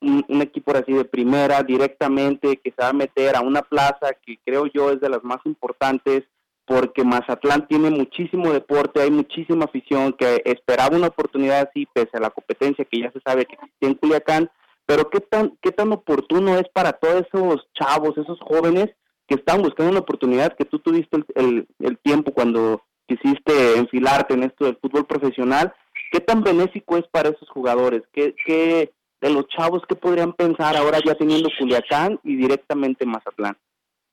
un, 0.03 0.25
un, 0.29 0.43
equipo 0.43 0.73
así 0.77 0.93
de 0.93 1.05
primera 1.05 1.63
directamente 1.63 2.59
que 2.59 2.71
se 2.71 2.83
va 2.83 2.89
a 2.89 2.93
meter 2.93 3.35
a 3.35 3.41
una 3.41 3.63
plaza 3.63 4.13
que 4.25 4.39
creo 4.45 4.67
yo 4.67 4.91
es 4.91 5.01
de 5.01 5.09
las 5.09 5.25
más 5.25 5.39
importantes 5.47 6.25
porque 6.67 7.03
Mazatlán 7.03 7.67
tiene 7.67 7.91
muchísimo 7.91 8.53
deporte, 8.53 9.01
hay 9.01 9.11
muchísima 9.11 9.65
afición 9.65 10.13
que 10.13 10.43
esperaba 10.45 10.97
una 10.97 11.09
oportunidad 11.09 11.69
así, 11.69 11.87
pese 11.93 12.11
a 12.15 12.21
la 12.21 12.31
competencia 12.31 12.85
que 12.85 13.01
ya 13.01 13.11
se 13.11 13.21
sabe 13.21 13.47
que 13.47 13.55
existe 13.55 13.87
en 13.87 13.95
Culiacán, 13.95 14.51
pero 14.87 15.09
qué 15.09 15.21
tan, 15.21 15.57
qué 15.63 15.73
tan 15.73 15.93
oportuno 15.93 16.59
es 16.59 16.69
para 16.73 16.93
todos 16.93 17.25
esos 17.27 17.67
chavos, 17.75 18.17
esos 18.19 18.39
jóvenes 18.41 18.91
que 19.33 19.41
están 19.41 19.63
buscando 19.63 19.91
una 19.91 20.01
oportunidad 20.01 20.55
que 20.57 20.67
tú 20.67 20.79
tuviste 20.79 21.25
el, 21.35 21.67
el, 21.79 21.99
tiempo 21.99 22.33
cuando 22.33 22.83
quisiste 23.07 23.79
enfilarte 23.79 24.35
en 24.35 24.43
esto 24.43 24.67
del 24.67 24.77
fútbol 24.77 25.07
profesional, 25.07 25.73
qué 26.11 26.21
tan 26.21 26.43
benéfico 26.43 26.99
es 26.99 27.05
para 27.11 27.31
esos 27.31 27.49
jugadores, 27.49 28.03
qué, 28.13 28.35
qué 28.45 28.93
de 29.23 29.31
los 29.31 29.47
chavos 29.49 29.83
que 29.89 29.95
podrían 29.95 30.35
pensar 30.35 30.77
ahora 30.77 30.99
ya 31.05 31.15
teniendo 31.15 31.49
Culiacán 31.59 32.21
y 32.25 32.37
directamente 32.37 33.07
Mazatlán. 33.07 33.57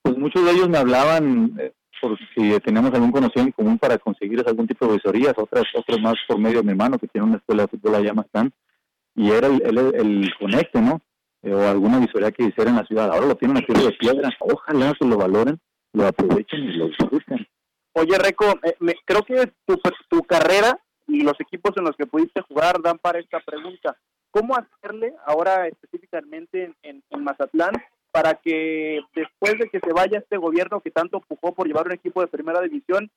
Pues 0.02 0.18
muchos 0.18 0.46
de 0.46 0.52
ellos 0.52 0.70
me 0.70 0.78
hablaban 0.78 1.54
eh, 1.60 1.74
por 2.00 2.18
si 2.34 2.58
tenemos 2.62 2.94
algún 2.94 3.12
conocido 3.12 3.44
en 3.46 3.52
común 3.52 3.78
para 3.78 3.98
conseguir 3.98 4.42
algún 4.48 4.68
tipo 4.68 4.88
de 4.88 4.94
visorías, 4.94 5.34
otras 5.36 5.66
otras 5.76 6.00
más 6.00 6.16
por 6.30 6.40
medio 6.40 6.60
de 6.60 6.64
mi 6.64 6.72
hermano 6.72 6.98
que 6.98 7.08
tiene 7.08 7.28
una 7.28 7.38
escuela 7.38 7.64
de 7.64 7.68
fútbol 7.68 7.96
allá 7.96 8.14
más 8.14 8.30
tan 8.32 8.54
y 9.16 9.32
era 9.32 9.48
el, 9.48 9.62
el, 9.66 10.34
conecte, 10.40 10.80
¿no? 10.80 11.02
Eh, 11.42 11.54
o 11.54 11.68
alguna 11.68 12.00
visoría 12.00 12.32
que 12.32 12.44
hiciera 12.44 12.70
en 12.70 12.78
la 12.78 12.86
ciudad. 12.86 13.12
Ahora 13.12 13.28
lo 13.28 13.36
tienen 13.36 13.58
aquí 13.58 13.74
de 13.74 13.92
piedra, 13.94 14.30
ojalá 14.40 14.94
se 15.00 15.08
lo 15.08 15.18
valoren, 15.18 15.60
lo 15.94 16.08
aprovechen 16.08 16.64
y 16.64 16.74
lo 16.74 16.88
disfruten. 16.88 17.48
Oye, 17.94 18.18
Reco, 18.18 18.46
eh, 18.64 18.96
creo 19.06 19.24
que 19.24 19.52
tu, 19.66 19.80
tu 20.10 20.22
carrera 20.24 20.80
y 21.08 21.22
los 21.22 21.40
equipos 21.40 21.72
en 21.78 21.86
los 21.86 21.96
que 21.96 22.06
pudiste 22.06 22.42
jugar 22.42 22.82
dan 22.82 22.98
para 23.00 23.20
esta 23.20 23.40
pregunta. 23.40 23.98
¿Cómo 24.32 24.56
hacerle 24.56 25.14
ahora 25.26 25.68
específicamente 25.68 26.76
en, 26.84 27.04
en, 27.10 27.24
Mazatlán 27.24 27.74
para 28.12 28.36
que 28.36 29.02
después 29.16 29.58
de 29.58 29.70
que 29.70 29.80
se 29.80 29.92
vaya 29.92 30.20
este 30.20 30.38
gobierno 30.38 30.82
que 30.82 30.92
tanto 30.92 31.18
empujó 31.18 31.54
por 31.54 31.68
llevar 31.68 31.88
un 31.88 31.94
equipo 31.94 32.22
de 32.22 32.28
primera 32.28 32.62
división, 32.62 33.10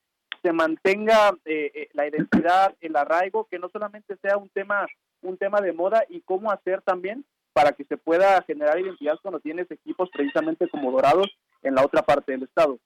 se 0.42 0.52
mantenga 0.52 1.32
eh, 1.44 1.70
eh, 1.74 1.88
la 1.92 2.08
identidad, 2.08 2.74
el 2.80 2.96
arraigo, 2.96 3.46
que 3.50 3.58
no 3.58 3.68
solamente 3.68 4.16
sea 4.22 4.36
un 4.36 4.48
tema, 4.48 4.86
un 5.20 5.36
tema 5.36 5.60
de 5.60 5.72
moda 5.72 6.04
y 6.08 6.20
cómo 6.22 6.50
hacer 6.50 6.80
también 6.82 7.24
para 7.52 7.72
que 7.72 7.84
se 7.84 7.96
pueda 7.96 8.42
generar 8.46 8.78
identidad 8.78 9.18
cuando 9.22 9.40
tienes 9.40 9.70
equipos 9.70 10.08
precisamente 10.12 10.68
como 10.68 10.90
Dorados 10.90 11.28
en 11.62 11.74
la 11.74 11.84
otra 11.84 12.02
parte 12.02 12.32
del 12.32 12.44
estado. 12.44 12.78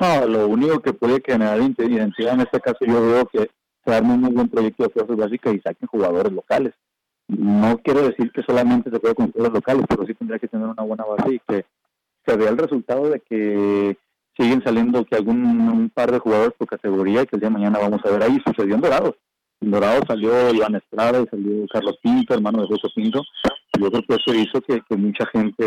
No, 0.00 0.26
lo 0.26 0.48
único 0.48 0.80
que 0.80 0.92
puede 0.92 1.22
generar 1.24 1.60
identidad 1.60 2.34
en 2.34 2.40
este 2.40 2.60
caso 2.60 2.78
yo 2.80 3.00
veo 3.00 3.26
que 3.26 3.50
se 3.84 3.94
arme 3.94 4.14
un 4.14 4.34
buen 4.34 4.48
proyecto 4.48 4.84
de 4.84 4.90
fuerzas 4.90 5.16
básicas 5.16 5.54
y 5.54 5.60
saquen 5.60 5.88
jugadores 5.88 6.32
locales. 6.32 6.74
No 7.28 7.78
quiero 7.78 8.08
decir 8.08 8.30
que 8.32 8.42
solamente 8.42 8.90
se 8.90 8.98
puede 8.98 9.14
con 9.14 9.30
jugadores 9.30 9.54
locales, 9.54 9.86
pero 9.88 10.06
sí 10.06 10.14
tendría 10.14 10.38
que 10.38 10.48
tener 10.48 10.66
una 10.66 10.82
buena 10.82 11.04
base 11.04 11.34
y 11.34 11.40
que 11.40 11.64
se 12.26 12.36
vea 12.36 12.50
el 12.50 12.58
resultado 12.58 13.08
de 13.08 13.20
que 13.20 13.96
siguen 14.36 14.62
saliendo 14.64 15.04
que 15.04 15.16
algún 15.16 15.44
un 15.44 15.90
par 15.90 16.10
de 16.10 16.18
jugadores 16.18 16.54
por 16.58 16.68
categoría 16.68 17.24
que 17.26 17.36
el 17.36 17.40
día 17.40 17.48
de 17.48 17.54
mañana 17.54 17.78
vamos 17.78 18.00
a 18.04 18.10
ver 18.10 18.22
ahí. 18.22 18.40
Sucedió 18.44 18.74
en 18.74 18.80
Dorados. 18.80 19.14
En 19.60 19.70
Dorados 19.70 20.04
salió 20.06 20.52
Iván 20.52 20.74
Estrada 20.74 21.20
y 21.20 21.26
salió 21.26 21.66
Carlos 21.72 21.98
Pinto, 22.02 22.34
hermano 22.34 22.62
de 22.62 22.68
José 22.68 22.88
Pinto. 22.94 23.22
Yo 23.80 23.90
creo 23.90 24.02
que 24.02 24.14
eso 24.14 24.34
hizo 24.34 24.60
que, 24.60 24.96
mucha 24.96 25.26
gente, 25.26 25.64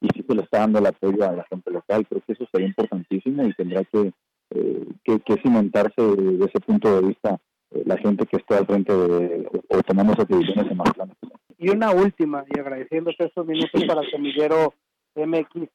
y 0.00 0.08
sí 0.14 0.24
se 0.26 0.34
le 0.34 0.42
está 0.42 0.60
dando 0.60 0.78
el 0.78 0.86
apoyo 0.86 1.24
a 1.24 1.32
la 1.32 1.44
gente 1.44 1.70
local. 1.70 2.06
Creo 2.08 2.22
que 2.26 2.32
eso 2.32 2.46
sería 2.50 2.68
importantísimo 2.68 3.44
y 3.44 3.54
tendrá 3.54 3.84
que, 3.84 4.12
eh, 4.50 4.86
que, 5.04 5.36
cimentarse 5.42 6.02
desde 6.02 6.44
ese 6.44 6.60
punto 6.60 7.00
de 7.00 7.08
vista 7.08 7.38
eh, 7.70 7.82
la 7.86 7.96
gente 7.98 8.26
que 8.26 8.36
está 8.36 8.58
al 8.58 8.66
frente 8.66 8.92
de, 8.92 9.48
o, 9.68 9.82
tomando 9.82 10.12
esas 10.12 10.28
decisiones 10.28 10.70
en 10.70 10.76
Mazatlán. 10.76 11.12
Y 11.58 11.70
una 11.70 11.90
última, 11.92 12.44
y 12.54 12.58
agradeciéndote 12.58 13.24
estos 13.24 13.46
minutos 13.46 13.84
para 13.86 14.02
el 14.02 14.10
semillero 14.10 14.74
MX 15.14 15.68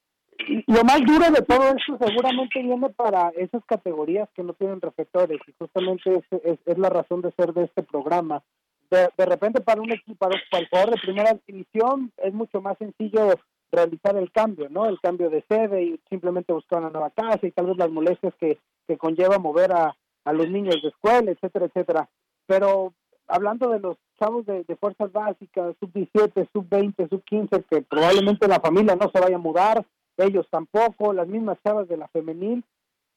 lo 0.67 0.83
más 0.83 1.01
duro 1.01 1.29
de 1.31 1.41
todo 1.41 1.63
esto 1.69 1.97
seguramente 2.05 2.61
viene 2.61 2.89
para 2.89 3.29
esas 3.29 3.63
categorías 3.65 4.29
que 4.33 4.43
no 4.43 4.53
tienen 4.53 4.81
reflectores 4.81 5.39
y 5.47 5.53
justamente 5.57 6.23
es, 6.43 6.59
es, 6.65 6.77
la 6.77 6.89
razón 6.89 7.21
de 7.21 7.31
ser 7.31 7.53
de 7.53 7.65
este 7.65 7.83
programa. 7.83 8.41
De, 8.89 9.09
de 9.17 9.25
repente 9.25 9.61
para 9.61 9.81
un 9.81 9.91
equipo, 9.91 10.15
para, 10.15 10.35
el 10.35 10.69
jugador 10.69 10.91
de 10.91 11.01
primera 11.01 11.37
división 11.47 12.11
es 12.17 12.33
mucho 12.33 12.61
más 12.61 12.77
sencillo 12.77 13.33
realizar 13.71 14.15
el 14.17 14.31
cambio, 14.31 14.67
¿no? 14.69 14.87
El 14.87 14.99
cambio 14.99 15.29
de 15.29 15.43
sede 15.47 15.83
y 15.83 15.99
simplemente 16.09 16.53
buscar 16.53 16.79
una 16.79 16.89
nueva 16.89 17.11
casa 17.11 17.45
y 17.45 17.51
tal 17.51 17.67
vez 17.67 17.77
las 17.77 17.91
molestias 17.91 18.33
que, 18.39 18.57
que 18.87 18.97
conlleva 18.97 19.37
mover 19.37 19.71
a, 19.73 19.95
a 20.25 20.33
los 20.33 20.49
niños 20.49 20.81
de 20.81 20.89
escuela, 20.89 21.31
etcétera, 21.31 21.65
etcétera. 21.67 22.09
Pero 22.47 22.93
hablando 23.27 23.69
de 23.69 23.79
los 23.79 23.97
chavos 24.19 24.45
de, 24.45 24.63
de 24.63 24.75
fuerzas 24.75 25.11
básicas, 25.11 25.75
sub 25.79 25.91
17, 25.93 26.49
sub 26.51 26.67
20, 26.67 27.07
sub 27.09 27.23
15, 27.23 27.63
que 27.69 27.81
probablemente 27.83 28.47
la 28.47 28.59
familia 28.59 28.95
no 28.95 29.09
se 29.11 29.19
vaya 29.19 29.35
a 29.35 29.39
mudar, 29.39 29.85
ellos 30.17 30.47
tampoco, 30.49 31.13
las 31.13 31.27
mismas 31.27 31.57
chavas 31.63 31.87
de 31.87 31.97
la 31.97 32.07
femenil. 32.09 32.63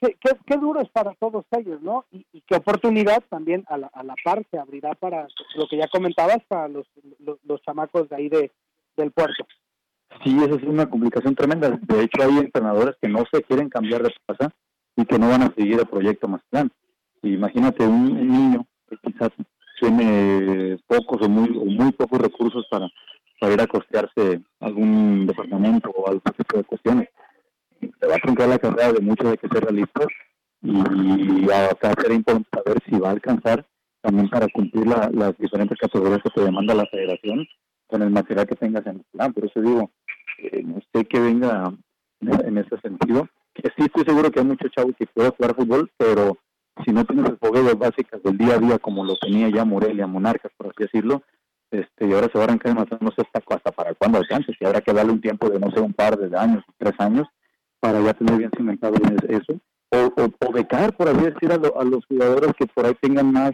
Qué, 0.03 0.57
duro 0.57 0.81
es 0.81 0.89
para 0.89 1.15
todos 1.15 1.45
ellos, 1.53 1.81
¿no? 1.81 2.07
Y, 2.11 2.25
qué 2.49 2.57
oportunidad 2.57 3.23
también 3.29 3.65
a 3.69 3.79
la, 3.79 3.87
a 3.95 4.03
la 4.03 4.17
par 4.25 4.45
se 4.51 4.59
abrirá 4.59 4.95
para 4.95 5.29
lo 5.55 5.69
que 5.69 5.77
ya 5.77 5.87
comentabas, 5.87 6.39
para 6.49 6.67
los, 6.67 6.89
los, 7.45 7.63
chamacos 7.63 8.09
de 8.09 8.17
ahí 8.17 8.29
de, 8.29 8.51
del 8.97 9.13
puerto. 9.13 9.47
Sí, 10.25 10.37
eso 10.43 10.57
es 10.57 10.65
una 10.65 10.91
complicación 10.91 11.37
tremenda. 11.37 11.71
De 11.71 12.03
hecho, 12.03 12.21
hay 12.21 12.39
entrenadores 12.39 12.97
que 13.01 13.09
no 13.09 13.25
se 13.33 13.43
quieren 13.45 13.69
cambiar 13.69 14.03
de 14.03 14.13
casa 14.27 14.53
y 14.97 15.05
que 15.05 15.19
no 15.21 15.29
van 15.29 15.43
a 15.43 15.55
seguir 15.55 15.79
el 15.79 15.87
proyecto 15.87 16.27
más 16.27 16.43
plan. 16.51 16.69
Imagínate 17.23 17.87
un, 17.87 18.27
niño 18.27 18.67
que 18.89 18.97
quizás 19.05 19.31
tiene 19.81 20.79
pocos 20.89 21.25
o 21.25 21.29
muy, 21.29 21.49
o 21.57 21.65
muy 21.65 21.93
pocos 21.93 22.21
recursos 22.21 22.67
para 22.69 23.53
ir 23.53 23.61
a 23.61 23.69
costearse 23.69 24.43
algún 24.59 25.29
departamento 25.29 25.91
o 25.91 26.09
algún 26.09 26.23
tipo 26.37 26.57
de 26.57 26.65
cuestiones. 26.65 27.09
Se 28.01 28.07
va 28.07 28.17
a 28.17 28.19
truncar 28.19 28.49
la 28.49 28.59
carrera 28.59 28.93
de 28.93 29.01
muchos 29.01 29.31
de 29.31 29.39
que 29.39 29.49
ser 29.49 29.65
realistas 29.65 30.07
y 30.63 31.51
acá 31.51 31.93
será 32.01 32.15
importante 32.15 32.49
saber 32.53 32.79
si 32.87 32.99
va 32.99 33.09
a 33.09 33.13
alcanzar 33.13 33.67
también 34.01 34.29
para 34.29 34.47
cumplir 34.49 34.87
las 34.87 35.37
diferentes 35.39 35.79
categorías 35.79 36.23
que 36.23 36.31
te 36.31 36.41
demanda 36.41 36.75
la 36.75 36.87
federación 36.87 37.47
con 37.87 38.03
el 38.03 38.11
material 38.11 38.47
que 38.47 38.57
tengas 38.57 38.87
en 38.87 38.97
el 38.97 39.05
plan. 39.13 39.33
Por 39.33 39.45
eso 39.45 39.61
digo, 39.61 39.91
eh, 40.39 40.63
no 40.65 40.79
sé 40.93 41.05
que 41.05 41.21
venga 41.21 41.73
en, 42.21 42.59
ese 42.59 42.79
sentido. 42.81 43.29
Que 43.55 43.69
sí 43.77 43.85
estoy 43.85 44.05
seguro 44.05 44.31
que 44.31 44.41
hay 44.41 44.47
muchos 44.47 44.71
chavos 44.73 44.95
que 44.99 45.07
pueden 45.07 45.33
jugar 45.33 45.55
fútbol, 45.55 45.91
pero 45.97 46.39
si 46.85 46.93
no 46.93 47.05
tienes 47.05 47.31
las 47.31 47.79
básicas 47.79 48.23
del 48.23 48.39
día 48.39 48.55
a 48.55 48.59
día 48.59 48.79
como 48.79 49.05
lo 49.05 49.17
tenía 49.17 49.49
ya 49.51 49.65
Morelia, 49.65 50.07
Monarcas, 50.07 50.53
por 50.57 50.69
así 50.69 50.85
decirlo, 50.85 51.23
este, 51.71 52.07
y 52.07 52.13
ahora 52.13 52.29
se 52.29 52.39
va 52.39 52.45
a 52.45 52.45
arrancar 52.45 52.75
no 52.75 53.11
sé 53.13 53.23
hasta, 53.23 53.55
hasta 53.55 53.73
para 53.73 53.95
cuándo 53.95 54.19
alcance, 54.19 54.53
si 54.59 54.65
habrá 54.65 54.81
que 54.81 54.93
darle 54.93 55.13
un 55.13 55.21
tiempo 55.21 55.49
de 55.51 55.59
no 55.59 55.71
sé, 55.71 55.81
un 55.81 55.93
par 55.93 56.17
de 56.17 56.37
años, 56.37 56.65
tres 56.79 56.95
años, 56.99 57.27
para 57.83 58.01
ya 58.01 58.15
tener 58.15 58.39
bien 58.39 58.51
cimentado 58.57 58.95
eso, 59.29 59.59
o, 59.91 60.13
o, 60.47 60.53
becar, 60.53 60.97
por 60.97 61.09
así 61.09 61.25
decir, 61.25 61.51
a, 61.51 61.85
los 61.85 62.07
jugadores 62.07 62.53
que 62.57 62.67
por 62.67 62.87
ahí 62.87 62.95
tengan 63.01 63.33
más 63.33 63.51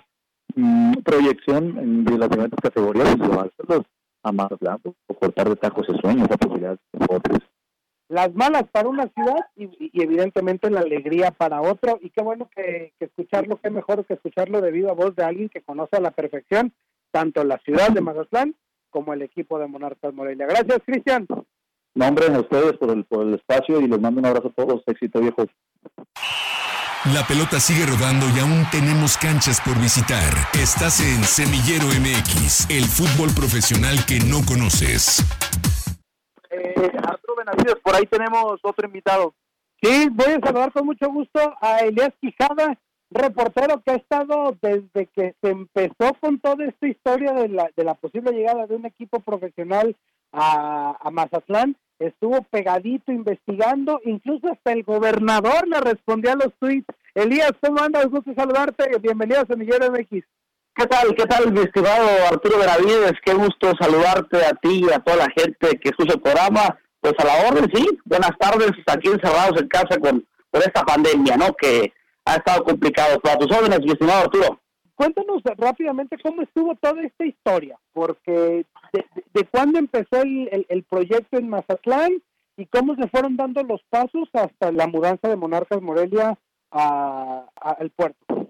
mm, 0.55 0.93
proyección 1.03 1.79
en, 1.79 2.05
de 2.05 2.19
las 2.19 2.29
diferentes 2.29 2.61
categorías 2.63 3.17
y 3.17 3.23
llevárselos 3.23 3.87
a 4.23 4.33
más 4.33 4.51
blanco, 4.61 4.95
o 5.07 5.15
cortar 5.15 5.49
de 5.49 5.57
tacos 5.57 5.89
ese 5.89 5.99
sueño, 6.01 6.27
esa 6.27 6.37
posibilidad 6.37 6.79
de 6.93 7.07
otros. 7.09 7.39
Las 8.11 8.35
malas 8.35 8.65
para 8.71 8.91
una 8.91 9.09
ciudad 9.09 9.47
y, 9.57 9.91
evidentemente 9.95 10.71
la 10.71 10.81
alegría 10.81 11.31
para 11.31 11.63
otro, 11.63 11.99
y 12.03 12.11
qué 12.11 12.23
bueno 12.23 12.51
que, 12.55 12.93
que 12.99 13.07
escucharlo, 13.07 13.59
qué 13.63 13.71
mejor 13.71 14.05
que 14.05 14.15
escucharlo 14.15 14.61
debido 14.61 14.91
a 14.91 14.95
voz 14.95 15.17
de 15.17 15.25
alguien 15.25 15.49
que 15.49 15.63
conoce 15.63 15.97
a 15.97 16.01
la 16.01 16.11
perfección 16.11 16.75
tanto 17.11 17.45
la 17.45 17.57
ciudad 17.65 17.89
de 17.89 18.03
Mazatlán 18.03 18.55
como 18.91 19.15
el 19.15 19.23
equipo 19.23 19.59
de 19.59 19.69
Monarcas 19.69 20.13
Morelia. 20.13 20.47
Gracias, 20.47 20.83
Cristian. 20.85 21.27
Nombre 21.95 22.27
a 22.27 22.41
ustedes 22.41 22.77
por 22.79 22.91
el, 22.91 23.05
por 23.05 23.27
el 23.27 23.35
espacio 23.35 23.81
y 23.81 23.89
les 23.89 24.01
mando 24.01 24.21
un 24.21 24.27
abrazo 24.27 24.49
a 24.49 24.53
todos. 24.53 24.83
Éxito, 24.87 25.21
viejos. 25.21 25.47
La 27.15 27.25
pelota 27.27 27.61
sigue 27.61 27.87
rodando 27.87 28.27
y 28.35 28.41
aún 28.41 28.67
tenemos 28.71 29.17
canchas 29.17 29.61
por 29.61 29.79
visitar. 29.81 30.35
Estás 30.53 31.01
en 31.01 31.23
Semillero 31.25 31.87
MX, 31.87 32.69
el 32.71 32.85
fútbol 32.85 33.31
profesional 33.35 34.05
que 34.05 34.19
no 34.19 34.45
conoces. 34.45 35.23
Eh, 36.51 36.91
Arturo 37.03 37.37
Benavides, 37.37 37.77
por 37.83 37.95
ahí 37.95 38.05
tenemos 38.07 38.59
otro 38.63 38.87
invitado. 38.87 39.33
Sí, 39.81 40.09
voy 40.11 40.35
a 40.35 40.41
saludar 40.45 40.73
con 40.73 40.87
mucho 40.87 41.09
gusto 41.09 41.41
a 41.61 41.79
Elias 41.79 42.11
Quijada, 42.21 42.77
reportero 43.11 43.81
que 43.81 43.93
ha 43.93 43.97
estado 43.97 44.57
desde 44.61 45.07
que 45.07 45.35
se 45.41 45.51
empezó 45.51 46.15
con 46.21 46.41
toda 46.41 46.67
esta 46.67 46.89
historia 46.89 47.33
de 47.33 47.49
la, 47.49 47.71
de 47.77 47.85
la 47.85 47.95
posible 47.95 48.33
llegada 48.33 48.67
de 48.67 48.75
un 48.75 48.87
equipo 48.87 49.21
profesional 49.21 49.97
a, 50.33 51.11
Mazatlán, 51.11 51.77
estuvo 51.99 52.43
pegadito 52.51 53.13
investigando, 53.13 54.01
incluso 54.05 54.49
hasta 54.53 54.73
el 54.73 54.83
gobernador 54.85 55.67
le 55.67 55.81
respondía 55.81 56.33
a 56.33 56.37
los 56.37 56.55
tweets. 56.59 56.87
Elías, 57.15 57.53
¿cómo 57.61 57.83
andas? 57.83 58.07
Gusto 58.07 58.33
saludarte, 58.37 58.91
bienvenido 59.01 59.41
a 59.41 59.47
Semillero 59.47 59.91
MX. 59.91 60.25
¿Qué 60.75 60.87
tal? 60.87 61.15
¿Qué 61.17 61.27
tal, 61.27 61.53
mi 61.53 61.61
estimado 61.61 62.09
Arturo 62.31 62.59
Benavides? 62.59 63.15
Qué 63.25 63.35
gusto 63.35 63.73
saludarte 63.81 64.37
a 64.47 64.53
ti 64.63 64.85
y 64.85 64.93
a 64.93 65.01
toda 65.01 65.17
la 65.17 65.29
gente 65.37 65.77
que 65.81 65.89
escucha 65.89 66.15
el 66.15 66.21
programa. 66.21 66.79
Pues 67.01 67.15
a 67.19 67.25
la 67.25 67.49
orden, 67.49 67.69
sí. 67.75 67.85
Buenas 68.05 68.31
tardes, 68.39 68.71
aquí 68.87 69.09
encerrados 69.09 69.61
en 69.61 69.69
casa 69.69 69.99
con, 69.99 70.25
con 70.51 70.63
esta 70.63 70.83
pandemia, 70.83 71.37
¿no? 71.37 71.53
Que 71.55 71.93
ha 72.25 72.37
estado 72.37 72.63
complicado. 72.63 73.19
Para 73.21 73.39
tus 73.39 73.57
órdenes, 73.57 73.81
mi 73.81 73.91
estimado 73.91 74.23
Arturo. 74.23 74.61
Cuéntanos 74.99 75.43
rápidamente 75.57 76.19
cómo 76.21 76.43
estuvo 76.43 76.75
toda 76.75 77.01
esta 77.03 77.25
historia, 77.25 77.79
porque 77.93 78.67
de, 78.93 79.07
de, 79.33 79.45
cuándo 79.45 79.79
empezó 79.79 80.23
el, 80.23 80.67
el, 80.69 80.83
proyecto 80.83 81.39
en 81.39 81.49
Mazatlán 81.49 82.21
y 82.57 82.67
cómo 82.67 82.97
se 82.97 83.07
fueron 83.07 83.37
dando 83.37 83.63
los 83.63 83.81
pasos 83.91 84.29
hasta 84.33 84.73
la 84.73 84.89
mudanza 84.89 85.29
de 85.29 85.37
Monarcas 85.37 85.81
Morelia 85.81 86.37
al 86.73 87.91
puerto. 87.95 88.49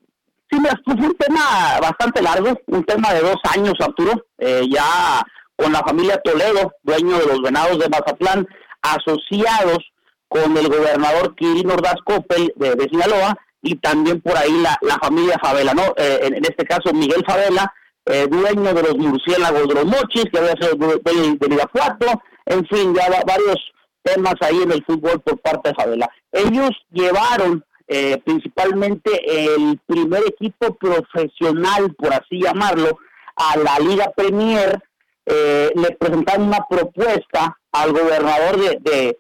Sí, 0.51 0.59
mira, 0.59 0.73
fue 0.87 0.95
un 0.95 1.15
tema 1.17 1.81
bastante 1.83 2.23
largo, 2.23 2.59
un 2.69 2.85
tema 2.85 3.13
de 3.13 3.21
dos 3.21 3.37
años, 3.55 3.75
Arturo, 3.81 4.25
eh, 4.39 4.63
ya 4.71 5.23
con 5.55 5.71
la 5.71 5.81
familia 5.81 6.19
Toledo, 6.25 6.73
dueño 6.83 7.19
de 7.19 7.27
los 7.27 7.43
venados 7.43 7.79
de 7.79 7.91
Mazatlán, 7.91 8.49
asociados 8.81 9.81
con 10.29 10.57
el 10.57 10.67
gobernador 10.69 11.35
Quirino 11.35 11.75
Ordaz 11.75 11.97
Coppel 12.07 12.55
de 12.57 12.89
Sinaloa, 12.91 13.37
y 13.63 13.77
también 13.77 14.21
por 14.21 14.37
ahí 14.37 14.53
la, 14.63 14.77
la 14.83 14.99
familia 14.99 15.39
Favela, 15.43 15.75
¿no? 15.75 15.83
Eh, 15.97 16.21
en, 16.23 16.45
este 16.45 16.65
caso 16.65 16.93
Miguel 16.93 17.25
Favela, 17.27 17.73
eh, 18.07 18.27
dueño 18.31 18.73
de 18.73 18.83
los 18.83 18.97
murciélagos 18.97 19.69
de 19.69 19.75
los 19.75 19.85
mochis, 19.85 20.27
que 20.33 20.39
había 20.39 20.53
sido 20.53 20.77
de, 20.77 20.97
de, 20.97 22.19
en 22.47 22.67
fin, 22.67 22.95
ya 22.95 23.23
varios 23.27 23.57
temas 24.03 24.35
ahí 24.41 24.63
en 24.63 24.73
el 24.73 24.85
fútbol 24.85 25.21
por 25.21 25.39
parte 25.41 25.71
de 25.71 25.75
Favela. 25.75 26.09
Ellos 26.33 26.71
llevaron 26.91 27.65
eh, 27.87 28.21
principalmente 28.25 29.11
el 29.45 29.79
primer 29.87 30.23
equipo 30.27 30.75
profesional, 30.77 31.95
por 31.95 32.13
así 32.13 32.41
llamarlo, 32.41 32.99
a 33.37 33.57
la 33.59 33.79
Liga 33.79 34.11
Premier, 34.17 34.83
le 35.27 35.91
presentaron 36.01 36.49
una 36.49 36.65
propuesta 36.69 37.59
al 37.73 37.93
gobernador 37.93 38.57
de, 38.57 38.79
de 38.81 39.19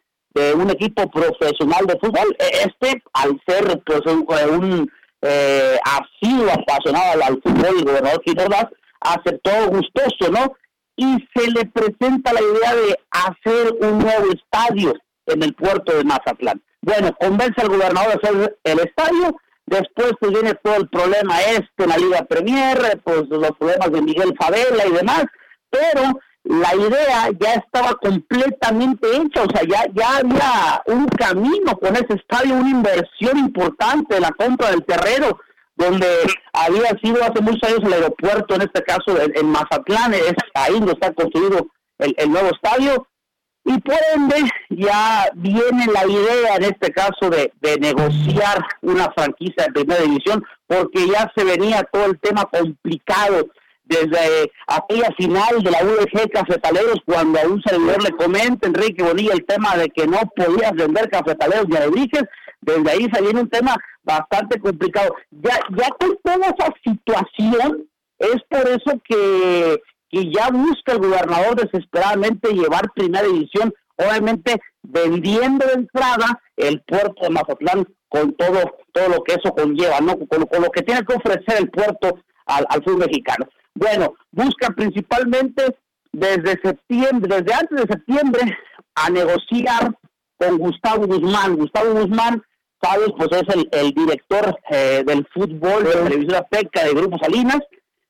un 0.54 0.70
equipo 0.70 1.08
profesional 1.10 1.86
de 1.86 1.98
fútbol. 1.98 2.36
E, 2.38 2.66
este, 2.66 3.02
al 3.14 3.40
ser 3.46 3.82
pues 3.84 4.00
un, 4.06 4.26
un 4.50 4.90
eh, 5.22 5.78
apasionado 5.84 7.22
al, 7.24 7.42
fútbol, 7.42 7.78
el 7.78 7.84
gobernador 7.84 8.22
Quintana 8.22 8.70
aceptó 9.00 9.50
gustoso, 9.68 10.30
¿no? 10.30 10.54
Y 10.96 11.16
se 11.34 11.50
le 11.50 11.64
presenta 11.66 12.32
la 12.32 12.40
idea 12.40 12.74
de 12.74 12.98
hacer 13.10 13.72
un 13.80 13.98
nuevo 13.98 14.32
estadio 14.32 14.94
en 15.26 15.42
el 15.42 15.54
puerto 15.54 15.96
de 15.96 16.04
Mazatlán. 16.04 16.62
Bueno, 16.80 17.14
convence 17.20 17.60
al 17.60 17.68
gobernador 17.68 18.08
de 18.08 18.28
hacer 18.28 18.58
el 18.64 18.78
estadio, 18.80 19.36
después 19.66 20.12
pues 20.20 20.32
viene 20.32 20.54
todo 20.54 20.76
el 20.76 20.88
problema 20.88 21.40
este 21.42 21.84
en 21.84 21.88
la 21.90 21.98
Liga 21.98 22.24
Premier, 22.24 23.00
pues 23.04 23.28
los 23.28 23.50
problemas 23.58 23.92
de 23.92 24.02
Miguel 24.02 24.34
Favela 24.38 24.86
y 24.86 24.92
demás, 24.92 25.24
pero 25.70 26.18
la 26.48 26.74
idea 26.74 27.28
ya 27.38 27.52
estaba 27.54 27.94
completamente 27.96 29.06
hecha, 29.16 29.42
o 29.42 29.50
sea, 29.54 29.62
ya, 29.68 29.84
ya 29.92 30.16
había 30.16 30.82
un 30.86 31.06
camino 31.08 31.76
con 31.76 31.94
ese 31.94 32.14
estadio, 32.14 32.54
una 32.54 32.70
inversión 32.70 33.36
importante, 33.36 34.18
la 34.18 34.30
compra 34.30 34.70
del 34.70 34.82
terreno, 34.82 35.38
donde 35.76 36.06
había 36.54 36.88
sido 37.02 37.22
hace 37.22 37.42
muchos 37.42 37.62
años 37.64 37.80
el 37.84 37.92
aeropuerto, 37.92 38.54
en 38.54 38.62
este 38.62 38.82
caso 38.82 39.18
en, 39.20 39.46
Mazatlán, 39.46 40.14
es 40.14 40.32
ahí 40.54 40.72
donde 40.72 40.92
está 40.92 41.12
construido 41.12 41.66
el, 41.98 42.30
nuevo 42.30 42.48
estadio, 42.48 43.06
y 43.66 43.78
por 43.80 43.98
ende 44.14 44.50
ya 44.70 45.28
viene 45.34 45.84
la 45.92 46.06
idea 46.06 46.56
en 46.56 46.64
este 46.64 46.90
caso 46.92 47.28
de, 47.28 47.52
de 47.60 47.76
negociar 47.76 48.64
una 48.80 49.12
franquicia 49.12 49.66
de 49.66 49.72
primera 49.72 50.00
división, 50.00 50.42
porque 50.66 51.06
ya 51.08 51.30
se 51.36 51.44
venía 51.44 51.86
todo 51.92 52.06
el 52.06 52.18
tema 52.20 52.46
complicado 52.46 53.50
desde 53.88 54.52
aquella 54.66 55.10
final 55.16 55.62
de 55.62 55.70
la 55.70 55.82
UDG 55.82 56.30
Cafetaleros, 56.30 57.00
cuando 57.06 57.38
a 57.38 57.46
un 57.48 57.62
servidor 57.62 58.02
le 58.02 58.10
comenta 58.10 58.68
Enrique 58.68 59.02
Bonilla 59.02 59.32
el 59.32 59.46
tema 59.46 59.76
de 59.76 59.88
que 59.88 60.06
no 60.06 60.18
podías 60.36 60.72
vender 60.72 61.08
cafetaleros 61.08 61.66
y 61.68 61.76
alebrijes, 61.76 62.22
desde 62.60 62.90
ahí 62.90 63.06
salió 63.12 63.30
un 63.30 63.48
tema 63.48 63.76
bastante 64.02 64.60
complicado. 64.60 65.14
Ya, 65.30 65.58
ya 65.76 65.88
con 65.98 66.18
toda 66.22 66.46
esa 66.48 66.72
situación, 66.84 67.88
es 68.18 68.36
por 68.48 68.68
eso 68.68 69.00
que, 69.08 69.80
que 70.10 70.32
ya 70.32 70.50
busca 70.50 70.92
el 70.92 70.98
gobernador 70.98 71.56
desesperadamente 71.56 72.52
llevar 72.52 72.92
primera 72.94 73.26
división, 73.26 73.72
obviamente 73.96 74.60
vendiendo 74.82 75.66
de 75.66 75.74
entrada 75.74 76.40
el 76.56 76.82
puerto 76.82 77.22
de 77.22 77.30
Mazatlán 77.30 77.86
con 78.08 78.32
todo 78.34 78.58
todo 78.92 79.08
lo 79.08 79.22
que 79.22 79.34
eso 79.34 79.54
conlleva, 79.54 80.00
¿no? 80.00 80.18
Con, 80.18 80.46
lo 80.62 80.70
que 80.70 80.82
tiene 80.82 81.04
que 81.04 81.14
ofrecer 81.14 81.58
el 81.58 81.70
puerto 81.70 82.18
al, 82.46 82.66
al 82.68 82.82
sur 82.82 82.96
mexicano. 82.96 83.46
Bueno, 83.78 84.14
busca 84.32 84.70
principalmente 84.70 85.78
desde 86.10 86.60
septiembre, 86.60 87.36
desde 87.36 87.54
antes 87.54 87.80
de 87.80 87.94
septiembre, 87.94 88.58
a 88.96 89.08
negociar 89.08 89.94
con 90.36 90.58
Gustavo 90.58 91.06
Guzmán. 91.06 91.54
Gustavo 91.54 91.92
Guzmán, 91.92 92.42
sabes, 92.82 93.10
pues 93.16 93.28
es 93.30 93.66
el, 93.70 93.92
director 93.92 94.58
eh, 94.70 95.04
del 95.06 95.24
fútbol 95.32 95.84
de 95.84 95.92
televisión 95.92 96.42
azteca 96.42 96.82
de 96.82 96.94
Grupo 96.94 97.18
Salinas. 97.18 97.60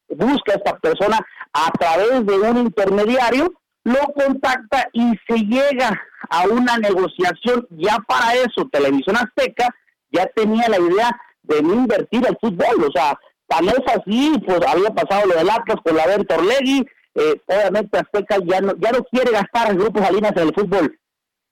Busca 0.08 0.54
a 0.54 0.56
esta 0.56 0.78
persona 0.78 1.18
a 1.52 1.70
través 1.72 2.24
de 2.24 2.38
un 2.38 2.56
intermediario, 2.56 3.52
lo 3.84 4.00
contacta 4.14 4.88
y 4.94 5.12
se 5.28 5.36
llega 5.36 6.02
a 6.30 6.48
una 6.48 6.78
negociación. 6.78 7.66
Ya 7.72 7.98
para 8.08 8.32
eso, 8.36 8.66
Televisión 8.72 9.16
Azteca 9.16 9.68
ya 10.10 10.24
tenía 10.34 10.66
la 10.70 10.78
idea 10.78 11.20
de 11.42 11.60
no 11.62 11.74
invertir 11.74 12.26
el 12.26 12.38
fútbol, 12.40 12.84
o 12.88 12.90
sea, 12.90 13.18
Tal 13.48 13.64
vez 13.64 13.80
así, 13.86 14.32
pues 14.46 14.60
había 14.66 14.90
pasado 14.90 15.26
lo 15.26 15.34
del 15.34 15.50
Atlas 15.50 15.78
con 15.82 15.96
la 15.96 16.06
venta 16.06 16.36
Orlegui, 16.36 16.86
eh, 17.14 17.40
obviamente 17.46 17.98
Azteca 17.98 18.36
ya 18.44 18.60
no, 18.60 18.74
ya 18.78 18.92
no 18.92 19.02
quiere 19.04 19.32
gastar 19.32 19.70
en 19.70 19.78
grupos 19.78 20.02
Salinas 20.02 20.32
en 20.36 20.48
el 20.48 20.54
fútbol. 20.54 20.98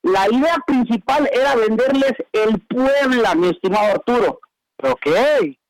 La 0.02 0.28
idea 0.30 0.56
principal 0.66 1.28
era 1.32 1.56
venderles 1.56 2.12
el 2.32 2.60
Puebla, 2.68 3.34
mi 3.34 3.48
estimado 3.48 3.92
Arturo. 3.92 4.40
Ok. 4.82 5.08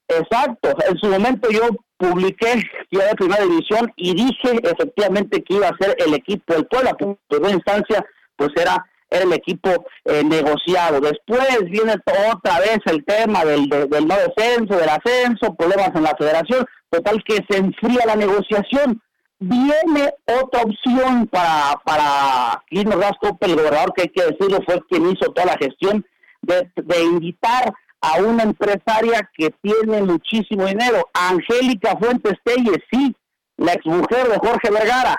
Exacto. 0.08 0.74
En 0.88 0.98
su 0.98 1.06
momento 1.06 1.50
yo 1.50 1.62
publiqué 1.96 2.62
ya 2.90 3.06
de 3.06 3.14
primera 3.14 3.42
división 3.44 3.90
y 3.96 4.14
dije 4.14 4.60
efectivamente 4.62 5.42
que 5.42 5.54
iba 5.54 5.68
a 5.68 5.76
ser 5.78 5.96
el 5.98 6.14
equipo 6.14 6.52
del 6.52 6.66
Puebla, 6.66 6.94
que 6.98 7.04
en 7.04 7.18
primera 7.28 7.54
instancia 7.54 8.04
pues 8.36 8.50
era 8.56 8.84
era 9.10 9.24
el 9.24 9.32
equipo 9.32 9.86
eh, 10.04 10.22
negociado. 10.24 11.00
Después 11.00 11.58
viene 11.70 11.94
otra 12.32 12.60
vez 12.60 12.78
el 12.86 13.04
tema 13.04 13.44
del, 13.44 13.68
del 13.68 14.06
no 14.06 14.14
descenso, 14.16 14.76
del 14.76 14.88
ascenso, 14.88 15.54
problemas 15.54 15.90
en 15.94 16.02
la 16.02 16.16
federación, 16.16 16.64
total 16.90 17.22
que 17.24 17.44
se 17.48 17.58
enfría 17.58 18.06
la 18.06 18.16
negociación. 18.16 19.00
Viene 19.38 20.14
otra 20.42 20.62
opción 20.62 21.26
para, 21.26 21.80
para 21.84 22.62
Guillermo 22.70 22.94
el 23.40 23.56
gobernador, 23.56 23.92
que 23.94 24.02
hay 24.02 24.08
que 24.08 24.24
decirlo, 24.24 24.60
fue 24.64 24.80
quien 24.88 25.10
hizo 25.10 25.30
toda 25.32 25.46
la 25.46 25.58
gestión 25.58 26.04
de, 26.40 26.70
de 26.76 27.02
invitar 27.04 27.72
a 28.00 28.22
una 28.22 28.44
empresaria 28.44 29.28
que 29.36 29.50
tiene 29.62 30.02
muchísimo 30.02 30.66
dinero, 30.66 31.08
Angélica 31.12 31.96
Fuentes 31.98 32.34
Telles, 32.44 32.78
sí, 32.90 33.14
la 33.56 33.72
exmujer 33.72 34.28
de 34.28 34.38
Jorge 34.38 34.70
Vergara, 34.70 35.16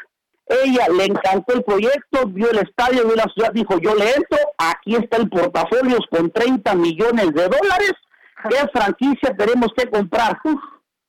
ella 0.49 0.87
le 0.95 1.05
encantó 1.05 1.53
el 1.53 1.63
proyecto, 1.63 2.25
vio 2.27 2.49
el 2.51 2.59
estadio, 2.59 3.05
vio 3.05 3.15
la 3.15 3.31
ciudad, 3.33 3.51
dijo, 3.53 3.77
yo 3.79 3.95
le 3.95 4.09
entro, 4.09 4.37
aquí 4.57 4.95
está 4.95 5.17
el 5.17 5.29
portafolio 5.29 5.97
con 6.09 6.31
30 6.31 6.73
millones 6.75 7.33
de 7.33 7.43
dólares, 7.43 7.91
¿qué 8.49 8.57
franquicia 8.71 9.35
tenemos 9.37 9.71
que 9.75 9.89
comprar? 9.89 10.39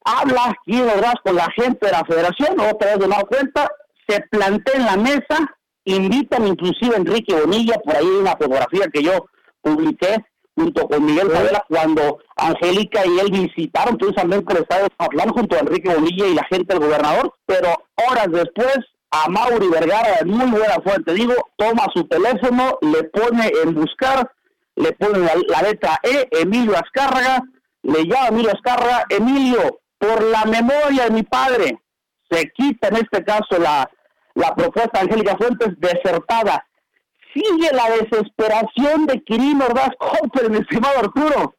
habla 0.05 0.55
y 0.66 0.81
verdad 0.81 1.14
con 1.22 1.37
la 1.37 1.48
gente 1.55 1.87
de 1.87 1.92
la 1.92 2.05
federación, 2.05 2.59
otra 2.61 2.90
vez 2.90 2.98
de 2.98 3.09
nueva 3.09 3.24
cuenta, 3.24 3.70
se 4.09 4.20
plantea 4.31 4.74
en 4.74 4.85
la 4.87 4.96
mesa, 4.96 5.57
invitan 5.85 6.46
inclusive 6.46 6.94
a 6.94 6.98
Enrique 6.98 7.35
Bonilla, 7.35 7.79
por 7.85 7.96
ahí 7.96 8.07
hay 8.07 8.16
una 8.16 8.33
fotografía 8.33 8.87
que 8.92 9.03
yo 9.03 9.27
publiqué 9.61 10.16
junto 10.57 10.88
con 10.88 11.05
Miguel 11.05 11.31
Favela 11.31 11.64
cuando 11.68 12.18
Angélica 12.37 13.07
y 13.07 13.18
él 13.20 13.31
visitaron 13.31 13.96
precisamente 13.96 14.53
el 14.55 14.62
estadio 14.62 14.87
de 14.87 15.31
junto 15.31 15.57
a 15.57 15.61
Enrique 15.61 15.94
Bonilla 15.94 16.27
y 16.27 16.35
la 16.35 16.44
gente 16.51 16.74
del 16.74 16.83
gobernador, 16.83 17.33
pero 17.46 17.68
horas 18.09 18.27
después 18.31 18.79
a 19.11 19.29
Mauri 19.29 19.68
Vergara 19.68 20.18
de 20.18 20.25
muy 20.27 20.51
buena 20.51 20.77
fuente. 20.83 21.14
Digo, 21.14 21.35
toma 21.57 21.87
su 21.94 22.07
teléfono, 22.07 22.79
le 22.83 23.05
pone 23.05 23.51
en 23.62 23.75
buscar, 23.75 24.31
le 24.77 24.92
pone 24.92 25.18
la, 25.49 25.62
letra 25.62 25.99
E, 26.03 26.29
Emilio 26.31 26.77
Azcárraga, 26.77 27.42
le 27.83 28.05
llama 28.05 28.29
Emilio 28.29 28.53
Azcárraga, 28.53 29.05
Emilio, 29.09 29.81
por 29.99 30.23
la 30.23 30.44
memoria 30.44 31.05
de 31.05 31.11
mi 31.11 31.23
padre, 31.23 31.79
se 32.31 32.51
quita 32.51 32.88
en 32.88 32.97
este 32.97 33.25
caso 33.25 33.59
la, 33.59 33.90
la 34.35 34.55
propuesta 34.55 34.99
de 34.99 35.01
Angélica 35.01 35.37
Fuentes 35.37 35.68
desertada. 35.79 36.64
Sigue 37.35 37.71
la 37.73 37.90
desesperación 37.90 39.07
de 39.07 39.23
Quirino 39.23 39.66
Ordaz 39.66 39.90
Copper, 39.99 40.51
mi 40.51 40.59
estimado 40.59 40.99
Arturo. 40.99 41.55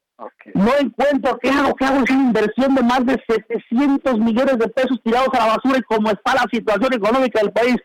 No 0.53 0.71
encuentro 0.77 1.37
qué 1.39 1.49
hago, 1.49 1.75
qué 1.75 1.85
hago, 1.85 2.03
es 2.03 2.09
una 2.11 2.23
inversión 2.23 2.75
de 2.75 2.83
más 2.83 3.05
de 3.05 3.21
700 3.27 4.19
millones 4.19 4.57
de 4.57 4.67
pesos 4.67 4.99
tirados 5.03 5.29
a 5.33 5.45
la 5.45 5.55
basura 5.55 5.79
y 5.79 5.83
cómo 5.83 6.09
está 6.09 6.35
la 6.35 6.45
situación 6.51 6.93
económica 6.93 7.39
del 7.39 7.51
país. 7.51 7.77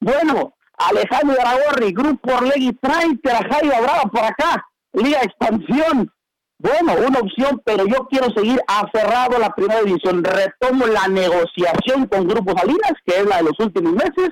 Bueno, 0.00 0.54
Alejandro 0.78 1.36
Aragorri, 1.40 1.92
Grupo 1.92 2.34
Orlegui, 2.34 2.72
tráete 2.74 3.30
a 3.30 3.42
Jairo 3.48 3.82
Brava 3.82 4.02
por 4.10 4.24
acá, 4.24 4.66
Liga 4.92 5.20
Expansión. 5.22 6.10
Bueno, 6.58 6.94
una 7.06 7.18
opción, 7.18 7.60
pero 7.64 7.86
yo 7.86 8.06
quiero 8.08 8.28
seguir 8.34 8.58
aferrado 8.66 9.36
a 9.36 9.40
la 9.40 9.50
primera 9.50 9.82
división. 9.82 10.24
Retomo 10.24 10.86
la 10.86 11.06
negociación 11.08 12.06
con 12.06 12.26
Grupo 12.26 12.56
Salinas, 12.56 12.94
que 13.04 13.18
es 13.18 13.26
la 13.26 13.38
de 13.38 13.44
los 13.44 13.60
últimos 13.60 13.92
meses. 13.92 14.30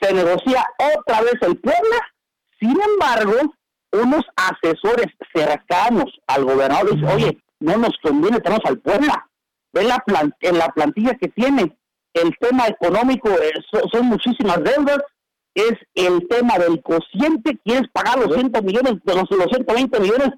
Se 0.00 0.12
negocia 0.12 0.66
otra 0.98 1.22
vez 1.22 1.34
el 1.40 1.58
Puebla. 1.58 1.96
Sin 2.60 2.76
embargo, 2.80 3.54
unos 3.92 4.22
asesores 4.36 5.06
cercanos 5.34 6.06
al 6.26 6.44
gobernador 6.44 6.94
dicen, 6.94 7.08
oye, 7.08 7.38
no 7.60 7.76
nos 7.76 7.96
conviene 8.02 8.40
tenemos 8.40 8.64
al 8.64 8.78
Puebla. 8.78 9.28
Ve 9.72 9.84
la 9.84 10.02
en 10.40 10.58
la 10.58 10.68
plantilla 10.68 11.14
que 11.14 11.28
tiene. 11.28 11.76
El 12.12 12.36
tema 12.38 12.66
económico 12.66 13.30
son 13.92 14.06
muchísimas 14.06 14.62
deudas. 14.62 14.98
Es 15.54 15.74
el 15.94 16.26
tema 16.28 16.58
del 16.58 16.82
cociente. 16.82 17.58
¿Quieres 17.64 17.88
pagar 17.92 18.18
los 18.18 18.34
100 18.34 18.52
millones, 18.64 18.94
de 19.04 19.14
los, 19.14 19.28
120 19.28 20.00
millones? 20.00 20.28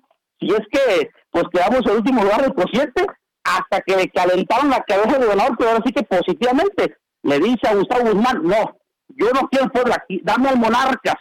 Si 0.40 0.48
es 0.48 0.62
que, 0.70 1.10
pues 1.30 1.44
quedamos 1.52 1.80
en 1.84 1.90
el 1.90 1.96
último 1.98 2.22
lugar 2.22 2.42
del 2.42 2.54
cociente, 2.54 3.06
hasta 3.44 3.80
que 3.80 3.96
le 3.96 4.08
calentaron 4.10 4.70
la 4.70 4.82
cabeza 4.82 5.12
del 5.12 5.26
gobernador, 5.26 5.56
pero 5.56 5.70
ahora 5.70 5.82
sí 5.84 5.92
que 5.92 6.02
positivamente 6.02 6.96
le 7.22 7.38
dice 7.38 7.68
a 7.68 7.74
Gustavo 7.74 8.10
Guzmán, 8.10 8.42
no, 8.42 8.76
yo 9.08 9.30
no 9.32 9.48
quiero 9.48 9.70
Puebla 9.70 9.96
aquí, 9.96 10.20
dame 10.24 10.48
al 10.48 10.58
Monarcas. 10.58 11.16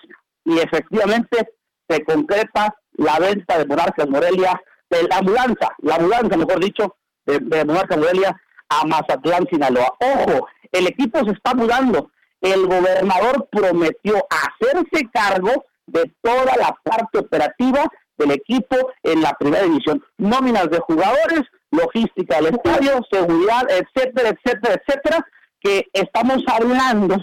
Y 0.46 0.60
efectivamente 0.60 1.54
se 1.94 2.04
concreta 2.04 2.76
la 2.94 3.20
venta 3.20 3.58
de 3.58 3.66
Monarcas 3.66 4.10
Morelia, 4.10 4.60
de 4.90 5.04
la 5.04 5.18
ambulancia, 5.18 5.70
la 5.80 5.96
ambulancia, 5.96 6.38
mejor 6.38 6.60
dicho, 6.60 6.96
de, 7.26 7.40
de 7.40 7.66
Monarcas 7.66 7.98
Morelia 7.98 8.42
a 8.70 8.86
Mazatlán, 8.86 9.48
Sinaloa. 9.50 9.96
Ojo, 10.00 10.48
el 10.72 10.88
equipo 10.88 11.20
se 11.26 11.32
está 11.32 11.54
mudando. 11.54 12.12
El 12.42 12.66
gobernador 12.68 13.48
prometió 13.52 14.26
hacerse 14.30 15.10
cargo 15.14 15.66
de 15.86 16.12
toda 16.22 16.56
la 16.58 16.76
parte 16.84 17.20
operativa 17.20 17.84
del 18.18 18.32
equipo 18.32 18.76
en 19.04 19.22
la 19.22 19.34
primera 19.34 19.64
división. 19.64 20.04
Nóminas 20.18 20.70
de 20.70 20.80
jugadores, 20.80 21.42
logística 21.72 22.38
del 22.38 22.56
estadio, 22.56 23.02
seguridad, 23.12 23.64
etcétera, 23.70 24.30
etcétera, 24.30 24.82
etcétera, 24.82 25.28
que 25.60 25.88
estamos 25.94 26.44
hablando 26.48 27.16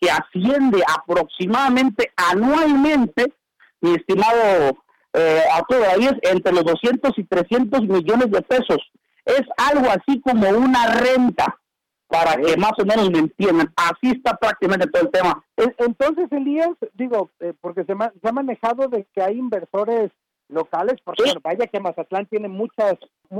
que 0.00 0.10
asciende 0.10 0.82
aproximadamente 0.86 2.12
anualmente 2.16 3.32
mi 3.80 3.94
estimado 3.94 4.76
eh, 5.12 5.42
Arturo 5.52 5.84
es 5.98 6.12
entre 6.22 6.52
los 6.52 6.64
200 6.64 7.12
y 7.16 7.24
300 7.24 7.82
millones 7.82 8.30
de 8.30 8.42
pesos. 8.42 8.78
Es 9.24 9.42
algo 9.56 9.88
así 9.90 10.20
como 10.20 10.48
una 10.48 10.86
renta, 10.94 11.58
para 12.06 12.36
que 12.36 12.56
más 12.56 12.72
o 12.78 12.84
menos 12.84 13.10
me 13.10 13.18
entiendan. 13.18 13.72
Así 13.76 14.12
está 14.12 14.36
prácticamente 14.36 14.86
todo 14.86 15.02
el 15.02 15.10
tema. 15.10 15.44
Entonces, 15.56 16.30
Elías, 16.32 16.70
digo, 16.94 17.30
eh, 17.40 17.52
porque 17.60 17.84
se, 17.84 17.94
se 17.94 18.28
ha 18.28 18.32
manejado 18.32 18.88
de 18.88 19.06
que 19.14 19.22
hay 19.22 19.38
inversores 19.38 20.10
locales, 20.48 20.96
porque 21.04 21.34
vaya 21.42 21.66
que 21.66 21.80
Mazatlán 21.80 22.26
tiene 22.26 22.48
muchas 22.48 22.94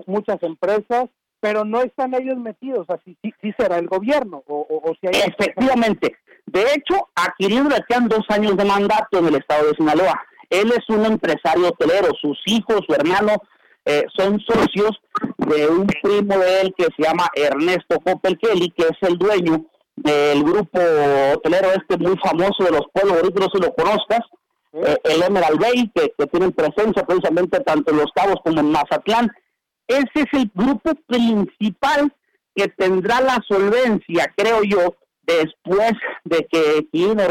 muchas 0.06 0.42
empresas, 0.42 1.08
pero 1.40 1.64
no 1.64 1.80
están 1.82 2.14
ellos 2.14 2.36
metidos, 2.36 2.88
así 2.90 3.16
sí, 3.22 3.32
sí, 3.40 3.54
será 3.58 3.78
el 3.78 3.86
gobierno 3.86 4.42
o, 4.46 4.66
o, 4.68 4.94
si 5.00 5.06
hay 5.06 5.22
efectivamente. 5.26 6.16
De 6.46 6.62
hecho, 6.74 7.08
adquiriendo 7.14 7.70
le 7.70 7.82
quedan 7.88 8.08
dos 8.08 8.24
años 8.28 8.56
de 8.56 8.64
mandato 8.64 9.18
en 9.18 9.26
el 9.26 9.36
estado 9.36 9.68
de 9.68 9.74
Sinaloa. 9.76 10.20
Él 10.50 10.72
es 10.72 10.88
un 10.88 11.04
empresario 11.04 11.68
hotelero, 11.68 12.12
sus 12.20 12.38
hijos, 12.46 12.80
su 12.86 12.94
hermano 12.94 13.36
eh, 13.84 14.04
son 14.16 14.40
socios 14.40 14.90
de 15.38 15.66
un 15.66 15.86
primo 16.02 16.38
de 16.38 16.60
él 16.60 16.74
que 16.76 16.86
se 16.96 17.02
llama 17.02 17.28
Ernesto 17.34 17.98
Hoppel 18.04 18.38
Kelly, 18.38 18.70
que 18.70 18.84
es 18.84 19.08
el 19.08 19.18
dueño 19.18 19.64
del 19.96 20.42
grupo 20.42 20.78
hotelero 21.34 21.68
este 21.72 21.96
muy 21.98 22.16
famoso 22.18 22.64
de 22.64 22.70
los 22.70 22.86
pueblos, 22.92 23.16
ahorita 23.16 23.40
no 23.40 23.48
se 23.52 23.58
lo 23.58 23.74
conozcas, 23.74 24.20
eh, 24.72 24.96
el 25.04 25.22
Emerald 25.22 25.60
Bay, 25.60 25.90
que, 25.94 26.12
que 26.16 26.26
tienen 26.26 26.52
presencia 26.52 27.04
precisamente 27.04 27.60
tanto 27.60 27.90
en 27.90 27.98
Los 27.98 28.12
Cabos 28.14 28.36
como 28.44 28.60
en 28.60 28.70
Mazatlán. 28.70 29.30
Ese 29.86 30.10
es 30.14 30.26
el 30.32 30.50
grupo 30.54 30.92
principal 31.06 32.12
que 32.54 32.68
tendrá 32.68 33.20
la 33.20 33.42
solvencia, 33.48 34.32
creo 34.36 34.62
yo, 34.62 34.96
después 35.22 35.92
de 36.24 36.46
que 36.50 36.88
Quino 36.90 37.22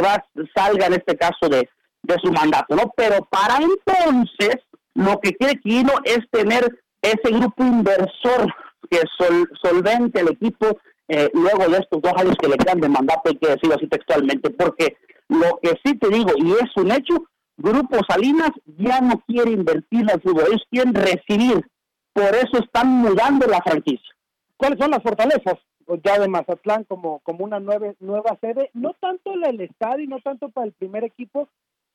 salga 0.56 0.88
en 0.88 0.93
este 0.93 1.17
caso 1.17 1.49
de, 1.49 1.69
de 2.03 2.15
su 2.23 2.31
mandato, 2.31 2.75
¿no? 2.75 2.93
Pero 2.95 3.25
para 3.29 3.57
entonces, 3.57 4.57
lo 4.93 5.19
que 5.19 5.33
quiere 5.33 5.60
Quino 5.60 5.93
es 6.03 6.19
tener 6.31 6.79
ese 7.01 7.31
grupo 7.31 7.63
inversor 7.63 8.53
que 8.89 9.01
sol, 9.17 9.49
solvente 9.62 10.21
el 10.21 10.29
equipo 10.29 10.79
eh, 11.07 11.29
luego 11.33 11.69
de 11.69 11.77
estos 11.77 12.01
dos 12.01 12.13
años 12.17 12.36
que 12.39 12.49
le 12.49 12.57
quedan 12.57 12.81
de 12.81 12.89
mandato, 12.89 13.21
hay 13.25 13.38
que 13.38 13.47
decirlo 13.47 13.75
así 13.75 13.88
textualmente, 13.88 14.49
porque 14.49 14.97
lo 15.29 15.60
que 15.62 15.79
sí 15.83 15.97
te 15.97 16.10
digo, 16.10 16.31
y 16.36 16.51
es 16.51 16.75
un 16.75 16.91
hecho, 16.91 17.15
Grupo 17.57 17.97
Salinas 18.07 18.51
ya 18.77 19.01
no 19.01 19.21
quiere 19.25 19.51
invertir 19.51 20.01
en 20.01 20.10
el 20.10 20.21
fútbol, 20.21 20.45
ellos 20.47 20.63
quieren 20.69 20.93
recibir, 20.93 21.65
por 22.13 22.36
eso 22.36 22.57
están 22.63 22.88
mudando 22.88 23.47
la 23.47 23.62
franquicia. 23.62 24.15
¿Cuáles 24.57 24.79
son 24.79 24.91
las 24.91 25.03
fortalezas 25.03 25.55
ya 26.03 26.19
de 26.19 26.27
Mazatlán 26.27 26.83
como, 26.83 27.19
como 27.19 27.45
una 27.45 27.60
nueva, 27.60 27.93
nueva 27.99 28.38
sede? 28.41 28.69
No 28.73 28.93
tanto 28.99 29.33
el 29.33 29.62
estadio, 29.62 30.07
no 30.10 30.19
tanto 30.19 30.49
para 30.49 30.67
el 30.67 30.73
primer 30.73 31.03
equipo, 31.03 31.47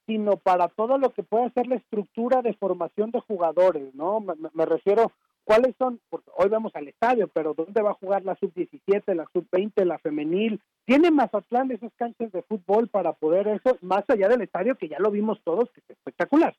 sino 0.07 0.37
para 0.37 0.69
todo 0.69 0.99
lo 0.99 1.11
que 1.11 1.23
puede 1.23 1.51
ser 1.51 1.67
la 1.67 1.77
estructura 1.77 2.43
de 2.43 2.55
formación 2.55 3.11
de 3.11 3.21
jugadores, 3.21 3.95
¿no? 3.95 4.21
me 4.21 4.67
refiero 4.67 5.13
¿Cuáles 5.45 5.75
son? 5.77 6.01
Porque 6.09 6.31
hoy 6.37 6.49
vemos 6.49 6.75
al 6.77 6.87
estadio, 6.87 7.29
pero 7.29 7.55
¿dónde 7.55 7.83
va 7.83 7.91
a 7.91 7.95
jugar 7.95 8.25
la 8.25 8.37
sub-17, 8.37 9.15
la 9.15 9.27
sub-20, 9.33 9.85
la 9.85 9.99
femenil? 9.99 10.61
¿Tiene 10.85 11.11
Mazatlán 11.11 11.71
esas 11.73 11.93
canchas 11.97 12.31
de 12.31 12.43
fútbol 12.43 12.89
para 12.89 13.13
poder 13.13 13.49
eso, 13.49 13.77
más 13.81 14.05
allá 14.09 14.29
del 14.29 14.43
estadio, 14.43 14.77
que 14.77 14.89
ya 14.89 14.99
lo 15.01 15.11
vimos 15.11 15.41
todos, 15.43 15.69
que 15.73 15.81
es 15.81 15.91
espectacular? 15.91 16.55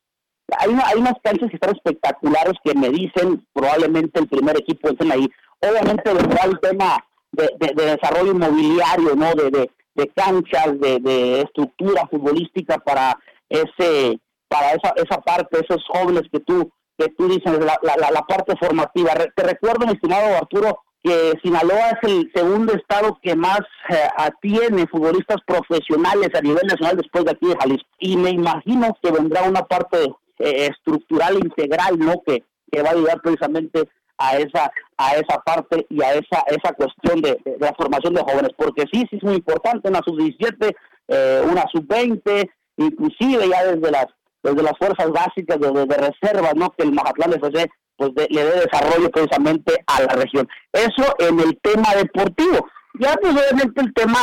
Hay, 0.60 0.70
hay 0.86 1.00
unas 1.00 1.16
canchas 1.24 1.50
que 1.50 1.56
están 1.56 1.76
espectaculares 1.76 2.54
que 2.64 2.74
me 2.74 2.90
dicen 2.90 3.48
probablemente 3.54 4.20
el 4.20 4.28
primer 4.28 4.58
equipo 4.58 4.90
estén 4.90 5.12
ahí. 5.12 5.32
Obviamente 5.62 6.12
el 6.12 6.60
tema 6.60 6.98
de, 7.32 7.74
desarrollo 7.74 8.34
inmobiliario, 8.34 9.16
¿no? 9.16 9.34
De, 9.34 9.70
canchas, 10.14 10.78
de 10.80 11.42
estructura 11.42 12.06
futbolística 12.08 12.78
para 12.80 13.18
ese 13.54 14.20
para 14.48 14.72
esa, 14.74 14.94
esa 14.98 15.22
parte, 15.22 15.60
esos 15.60 15.84
jóvenes 15.88 16.24
que 16.32 16.40
tú 16.40 16.72
que 16.98 17.08
tú 17.18 17.28
dices, 17.28 17.60
la, 17.60 17.80
la, 17.82 18.12
la 18.12 18.22
parte 18.22 18.56
formativa. 18.58 19.14
te 19.36 19.44
recuerdo, 19.44 19.88
mi 19.88 19.94
estimado 19.94 20.38
Arturo, 20.38 20.84
que 21.04 21.34
Sinaloa 21.44 21.90
es 21.90 22.10
el 22.10 22.32
segundo 22.34 22.74
estado 22.74 23.18
que 23.22 23.36
más 23.36 23.62
eh, 23.90 23.96
atiene 24.16 24.88
futbolistas 24.88 25.38
profesionales 25.46 26.30
a 26.34 26.42
nivel 26.42 26.66
nacional 26.68 26.98
después 26.98 27.26
de 27.26 27.32
aquí 27.32 27.48
de 27.48 27.58
Jalisco. 27.60 27.90
Y 28.00 28.16
me 28.16 28.30
imagino 28.30 28.96
que 29.02 29.12
vendrá 29.12 29.44
una 29.44 29.64
parte 29.64 30.04
eh, 30.40 30.70
estructural 30.70 31.36
integral, 31.36 31.98
¿no? 32.00 32.22
Que, 32.26 32.44
que 32.72 32.82
va 32.82 32.90
a 32.90 32.94
ayudar 32.94 33.22
precisamente 33.22 33.90
a 34.18 34.38
esa 34.38 34.72
a 34.98 35.16
esa 35.16 35.40
parte 35.44 35.86
y 35.90 36.02
a 36.04 36.14
esa 36.14 36.44
esa 36.48 36.74
cuestión 36.74 37.22
de, 37.22 37.40
la 37.60 37.74
formación 37.74 38.14
de 38.14 38.22
jóvenes 38.22 38.52
porque 38.56 38.84
sí 38.94 39.06
sí 39.10 39.18
es 39.18 39.24
muy 39.24 39.36
importante 39.36 39.90
una 39.90 40.02
sub 40.06 40.18
17 40.18 40.76
eh, 41.08 41.42
una 41.52 41.66
sub 41.72 41.88
20 41.88 42.50
inclusive 42.78 43.48
ya 43.50 43.66
desde 43.66 43.92
las 43.92 44.08
desde 44.44 44.62
las 44.62 44.78
fuerzas 44.78 45.10
básicas 45.10 45.58
de, 45.58 45.72
de, 45.72 45.98
reserva, 45.98 46.52
¿no? 46.54 46.70
Que 46.72 46.84
el 46.84 46.92
Mazatlán 46.92 47.34
FC 47.34 47.70
pues 47.96 48.12
le 48.30 48.44
dé 48.44 48.66
desarrollo 48.66 49.10
precisamente 49.10 49.74
a 49.88 50.02
la 50.02 50.14
región. 50.14 50.48
Eso 50.74 51.16
en 51.20 51.40
el 51.40 51.58
tema 51.62 51.96
deportivo. 51.96 52.68
Ya 53.00 53.16
pues 53.22 53.34
obviamente 53.34 53.82
el 53.82 53.94
tema 53.94 54.20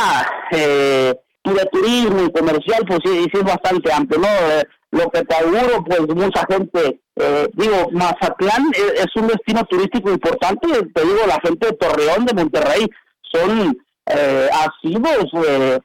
eh, 0.51 1.13
de 1.43 1.65
turismo 1.71 2.23
y 2.23 2.31
comercial 2.31 2.83
pues 2.87 2.99
sí, 3.03 3.23
sí 3.23 3.31
es 3.33 3.43
bastante 3.43 3.91
amplio, 3.91 4.21
¿no? 4.21 4.27
Eh, 4.27 4.63
lo 4.91 5.09
que 5.09 5.23
te 5.23 5.35
auguro 5.35 5.83
pues 5.85 6.01
mucha 6.15 6.45
gente, 6.49 7.01
eh, 7.15 7.47
digo, 7.53 7.89
Mazatlán 7.91 8.71
es, 8.75 9.07
un 9.15 9.27
destino 9.27 9.63
turístico 9.65 10.11
importante, 10.11 10.67
te 10.93 11.01
digo, 11.01 11.19
la 11.27 11.39
gente 11.43 11.67
de 11.67 11.77
Torreón, 11.77 12.25
de 12.25 12.33
Monterrey, 12.33 12.89
son 13.31 13.77
eh, 14.07 14.49
asidos, 14.51 15.25
eh, 15.47 15.79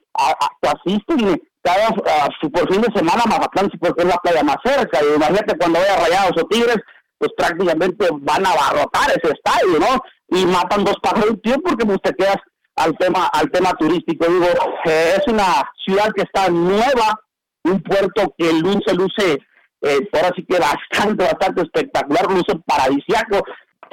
asisten 0.62 1.40
cada 1.66 1.88
uh, 1.90 2.50
por 2.50 2.72
fin 2.72 2.80
de 2.80 2.92
semana 2.94 3.24
Mazatlán 3.26 3.68
porque 3.80 4.02
es 4.02 4.08
la 4.08 4.18
playa 4.18 4.42
más 4.44 4.56
cerca. 4.64 5.00
Y 5.02 5.16
imagínate 5.16 5.58
cuando 5.58 5.80
vaya 5.80 5.96
Rayados 5.96 6.42
o 6.42 6.46
Tigres 6.46 6.78
pues 7.18 7.32
prácticamente 7.36 8.08
van 8.20 8.46
a 8.46 8.50
abarrotar 8.50 9.10
ese 9.10 9.32
estadio 9.32 9.80
no 9.80 10.00
y 10.28 10.46
matan 10.46 10.84
dos 10.84 10.96
pájaros 11.02 11.30
un 11.30 11.40
tiempo 11.40 11.70
porque 11.70 11.86
pues 11.86 11.98
te 12.02 12.14
quedas 12.14 12.36
al 12.76 12.96
tema 12.98 13.26
al 13.32 13.50
tema 13.50 13.72
turístico. 13.72 14.26
Digo 14.26 14.46
eh, 14.84 15.14
es 15.16 15.26
una 15.26 15.68
ciudad 15.84 16.12
que 16.14 16.22
está 16.22 16.48
nueva 16.48 17.18
un 17.64 17.82
puerto 17.82 18.32
que 18.38 18.52
luce 18.52 18.94
luce 18.94 19.38
eh, 19.82 20.08
ahora 20.12 20.30
sí 20.36 20.46
que 20.48 20.58
bastante 20.58 21.24
bastante 21.24 21.62
espectacular 21.62 22.30
luce 22.30 22.54
paradisiaco 22.64 23.42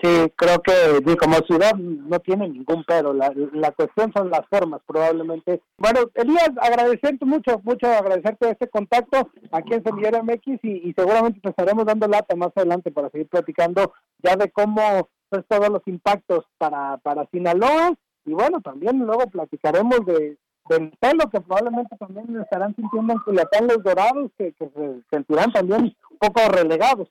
Sí, 0.04 0.10
creo 0.36 0.62
que 0.62 1.16
como 1.16 1.38
ciudad 1.48 1.76
no 1.76 2.20
tiene 2.20 2.50
ningún 2.50 2.84
pero. 2.86 3.14
La, 3.14 3.32
la 3.54 3.72
cuestión 3.72 4.12
son 4.14 4.30
las 4.30 4.46
formas, 4.50 4.82
probablemente. 4.86 5.62
Bueno, 5.78 6.02
Elías, 6.16 6.52
agradecerte 6.62 7.24
mucho, 7.24 7.62
mucho 7.64 7.88
agradecerte 7.88 8.50
este 8.50 8.68
contacto 8.68 9.30
aquí 9.54 9.76
en 9.76 9.84
Semillero 9.84 10.22
MX 10.22 10.60
y, 10.64 10.90
y 10.90 10.94
seguramente 10.94 11.40
te 11.40 11.50
estaremos 11.52 11.86
dando 11.86 12.10
lata 12.10 12.36
más 12.36 12.52
adelante 12.54 12.92
para 12.92 13.10
seguir 13.12 13.30
platicando 13.30 13.94
ya 14.22 14.36
de 14.36 14.52
cómo 14.52 15.08
son 15.32 15.46
todos 15.48 15.70
los 15.70 15.82
impactos 15.86 16.44
para, 16.58 16.98
para 16.98 17.26
Sinaloa 17.28 17.94
y 18.26 18.34
bueno, 18.34 18.60
también 18.60 19.00
luego 19.00 19.28
platicaremos 19.28 20.06
de, 20.06 20.38
del 20.68 20.92
pelo 21.00 21.30
que 21.32 21.40
probablemente 21.40 21.96
también 21.96 22.42
estarán 22.42 22.76
sintiendo 22.76 23.14
en 23.14 23.20
Culiacán 23.20 23.68
los 23.68 23.82
dorados 23.82 24.32
que, 24.38 24.52
que 24.52 24.70
se 24.70 25.02
sentirán 25.12 25.54
también 25.54 25.96
un 26.12 26.18
poco 26.18 26.42
relegados. 26.50 27.08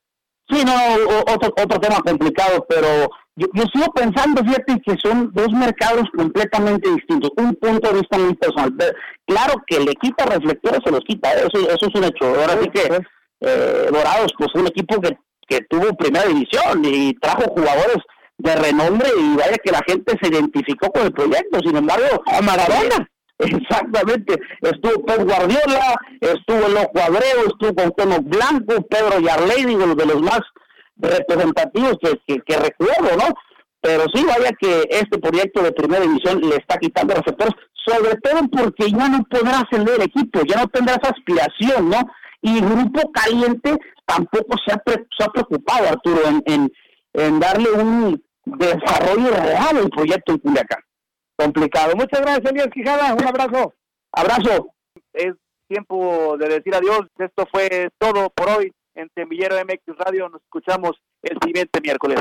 Sí, 0.48 0.64
no, 0.64 0.72
otro, 1.32 1.52
otro 1.56 1.80
tema 1.80 2.00
complicado, 2.00 2.66
pero 2.68 3.08
yo, 3.36 3.46
sigo 3.72 3.92
pensando, 3.94 4.42
fíjate, 4.42 4.80
que 4.84 4.96
son 5.00 5.30
dos 5.32 5.50
mercados 5.52 6.04
completamente 6.14 6.90
distintos, 6.90 7.30
un 7.36 7.54
punto 7.54 7.88
de 7.88 8.00
vista 8.00 8.18
muy 8.18 8.34
personal. 8.34 8.74
Claro 9.26 9.54
que 9.66 9.80
le 9.80 9.94
quita 9.94 10.26
reflectores, 10.26 10.80
se 10.84 10.90
los 10.90 11.00
quita, 11.00 11.32
eso, 11.32 11.58
eso 11.58 11.86
es 11.86 11.94
un 11.94 12.04
hecho. 12.04 12.26
Ahora 12.26 12.60
sí 12.60 12.68
que 12.68 13.00
eh, 13.40 13.88
Dorados, 13.90 14.32
pues 14.36 14.50
un 14.54 14.66
equipo 14.66 15.00
que, 15.00 15.16
que 15.48 15.60
tuvo 15.68 15.96
primera 15.96 16.26
división 16.26 16.84
y 16.84 17.14
trajo 17.14 17.50
jugadores 17.50 17.98
de 18.36 18.54
renombre 18.56 19.08
y 19.18 19.36
vaya 19.36 19.56
que 19.62 19.72
la 19.72 19.80
gente 19.86 20.14
se 20.20 20.28
identificó 20.28 20.90
con 20.90 21.06
el 21.06 21.12
proyecto. 21.12 21.60
Sin 21.64 21.76
embargo, 21.76 22.22
a 22.26 22.42
Maradona 22.42 23.08
Exactamente, 23.38 24.38
estuvo 24.60 25.04
Pep 25.04 25.22
Guardiola, 25.24 25.94
estuvo 26.20 26.66
el 26.66 26.76
Ojo 26.76 27.00
Abreu, 27.04 27.48
estuvo 27.48 27.74
con 27.74 27.92
Tono 27.92 28.20
Blanco, 28.20 28.86
Pedro 28.88 29.20
Yarley, 29.20 29.64
digo, 29.64 29.94
de 29.94 30.06
los 30.06 30.20
más 30.20 30.40
representativos 30.96 31.96
que, 32.00 32.38
que, 32.40 32.56
recuerdo, 32.56 33.16
¿no? 33.16 33.34
Pero 33.80 34.04
sí, 34.14 34.24
vaya 34.24 34.50
que 34.60 34.82
este 34.90 35.18
proyecto 35.18 35.62
de 35.62 35.72
primera 35.72 36.02
división 36.02 36.40
le 36.40 36.56
está 36.56 36.78
quitando 36.78 37.14
receptores, 37.14 37.54
sobre 37.84 38.14
todo 38.20 38.42
porque 38.52 38.90
ya 38.90 39.08
no 39.08 39.24
podrá 39.28 39.60
ascender 39.60 39.96
el 39.96 40.02
equipo, 40.02 40.42
ya 40.46 40.60
no 40.60 40.68
tendrá 40.68 40.94
esa 40.94 41.12
aspiración, 41.12 41.90
¿no? 41.90 42.00
Y 42.42 42.60
Grupo 42.60 43.10
Caliente 43.12 43.76
tampoco 44.06 44.56
se 44.64 44.72
ha, 44.72 44.82
se 44.86 45.24
ha 45.24 45.28
preocupado, 45.28 45.88
Arturo, 45.88 46.20
en, 46.28 46.42
en, 46.46 46.72
en 47.14 47.40
darle 47.40 47.72
un 47.72 48.22
desarrollo 48.44 49.30
real 49.30 49.78
al 49.78 49.90
proyecto 49.90 50.32
en 50.32 50.38
Culiacán 50.38 50.80
complicado. 51.36 51.94
Muchas 51.96 52.20
gracias, 52.20 52.52
Elías 52.52 52.68
Quijada. 52.72 53.14
Un 53.14 53.26
abrazo. 53.26 53.74
Abrazo. 54.12 54.74
Es 55.12 55.34
tiempo 55.68 56.36
de 56.38 56.48
decir 56.48 56.74
adiós. 56.74 57.02
Esto 57.18 57.46
fue 57.50 57.90
todo 57.98 58.30
por 58.30 58.48
hoy 58.50 58.72
en 58.94 59.10
Semillero 59.14 59.56
MX 59.56 59.96
Radio. 59.98 60.28
Nos 60.28 60.42
escuchamos 60.42 60.92
el 61.22 61.38
siguiente 61.42 61.80
miércoles. 61.80 62.20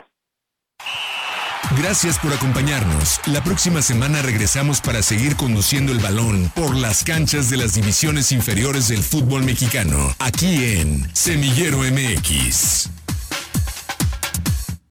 Gracias 1.77 2.19
por 2.19 2.33
acompañarnos. 2.33 3.19
La 3.27 3.41
próxima 3.43 3.81
semana 3.81 4.21
regresamos 4.21 4.81
para 4.81 5.01
seguir 5.01 5.35
conduciendo 5.37 5.93
el 5.93 5.99
balón 5.99 6.51
por 6.53 6.75
las 6.75 7.03
canchas 7.03 7.49
de 7.49 7.57
las 7.57 7.73
divisiones 7.75 8.31
inferiores 8.31 8.89
del 8.89 9.01
fútbol 9.01 9.43
mexicano, 9.43 9.97
aquí 10.19 10.79
en 10.79 11.15
Semillero 11.15 11.77
MX. 11.77 13.00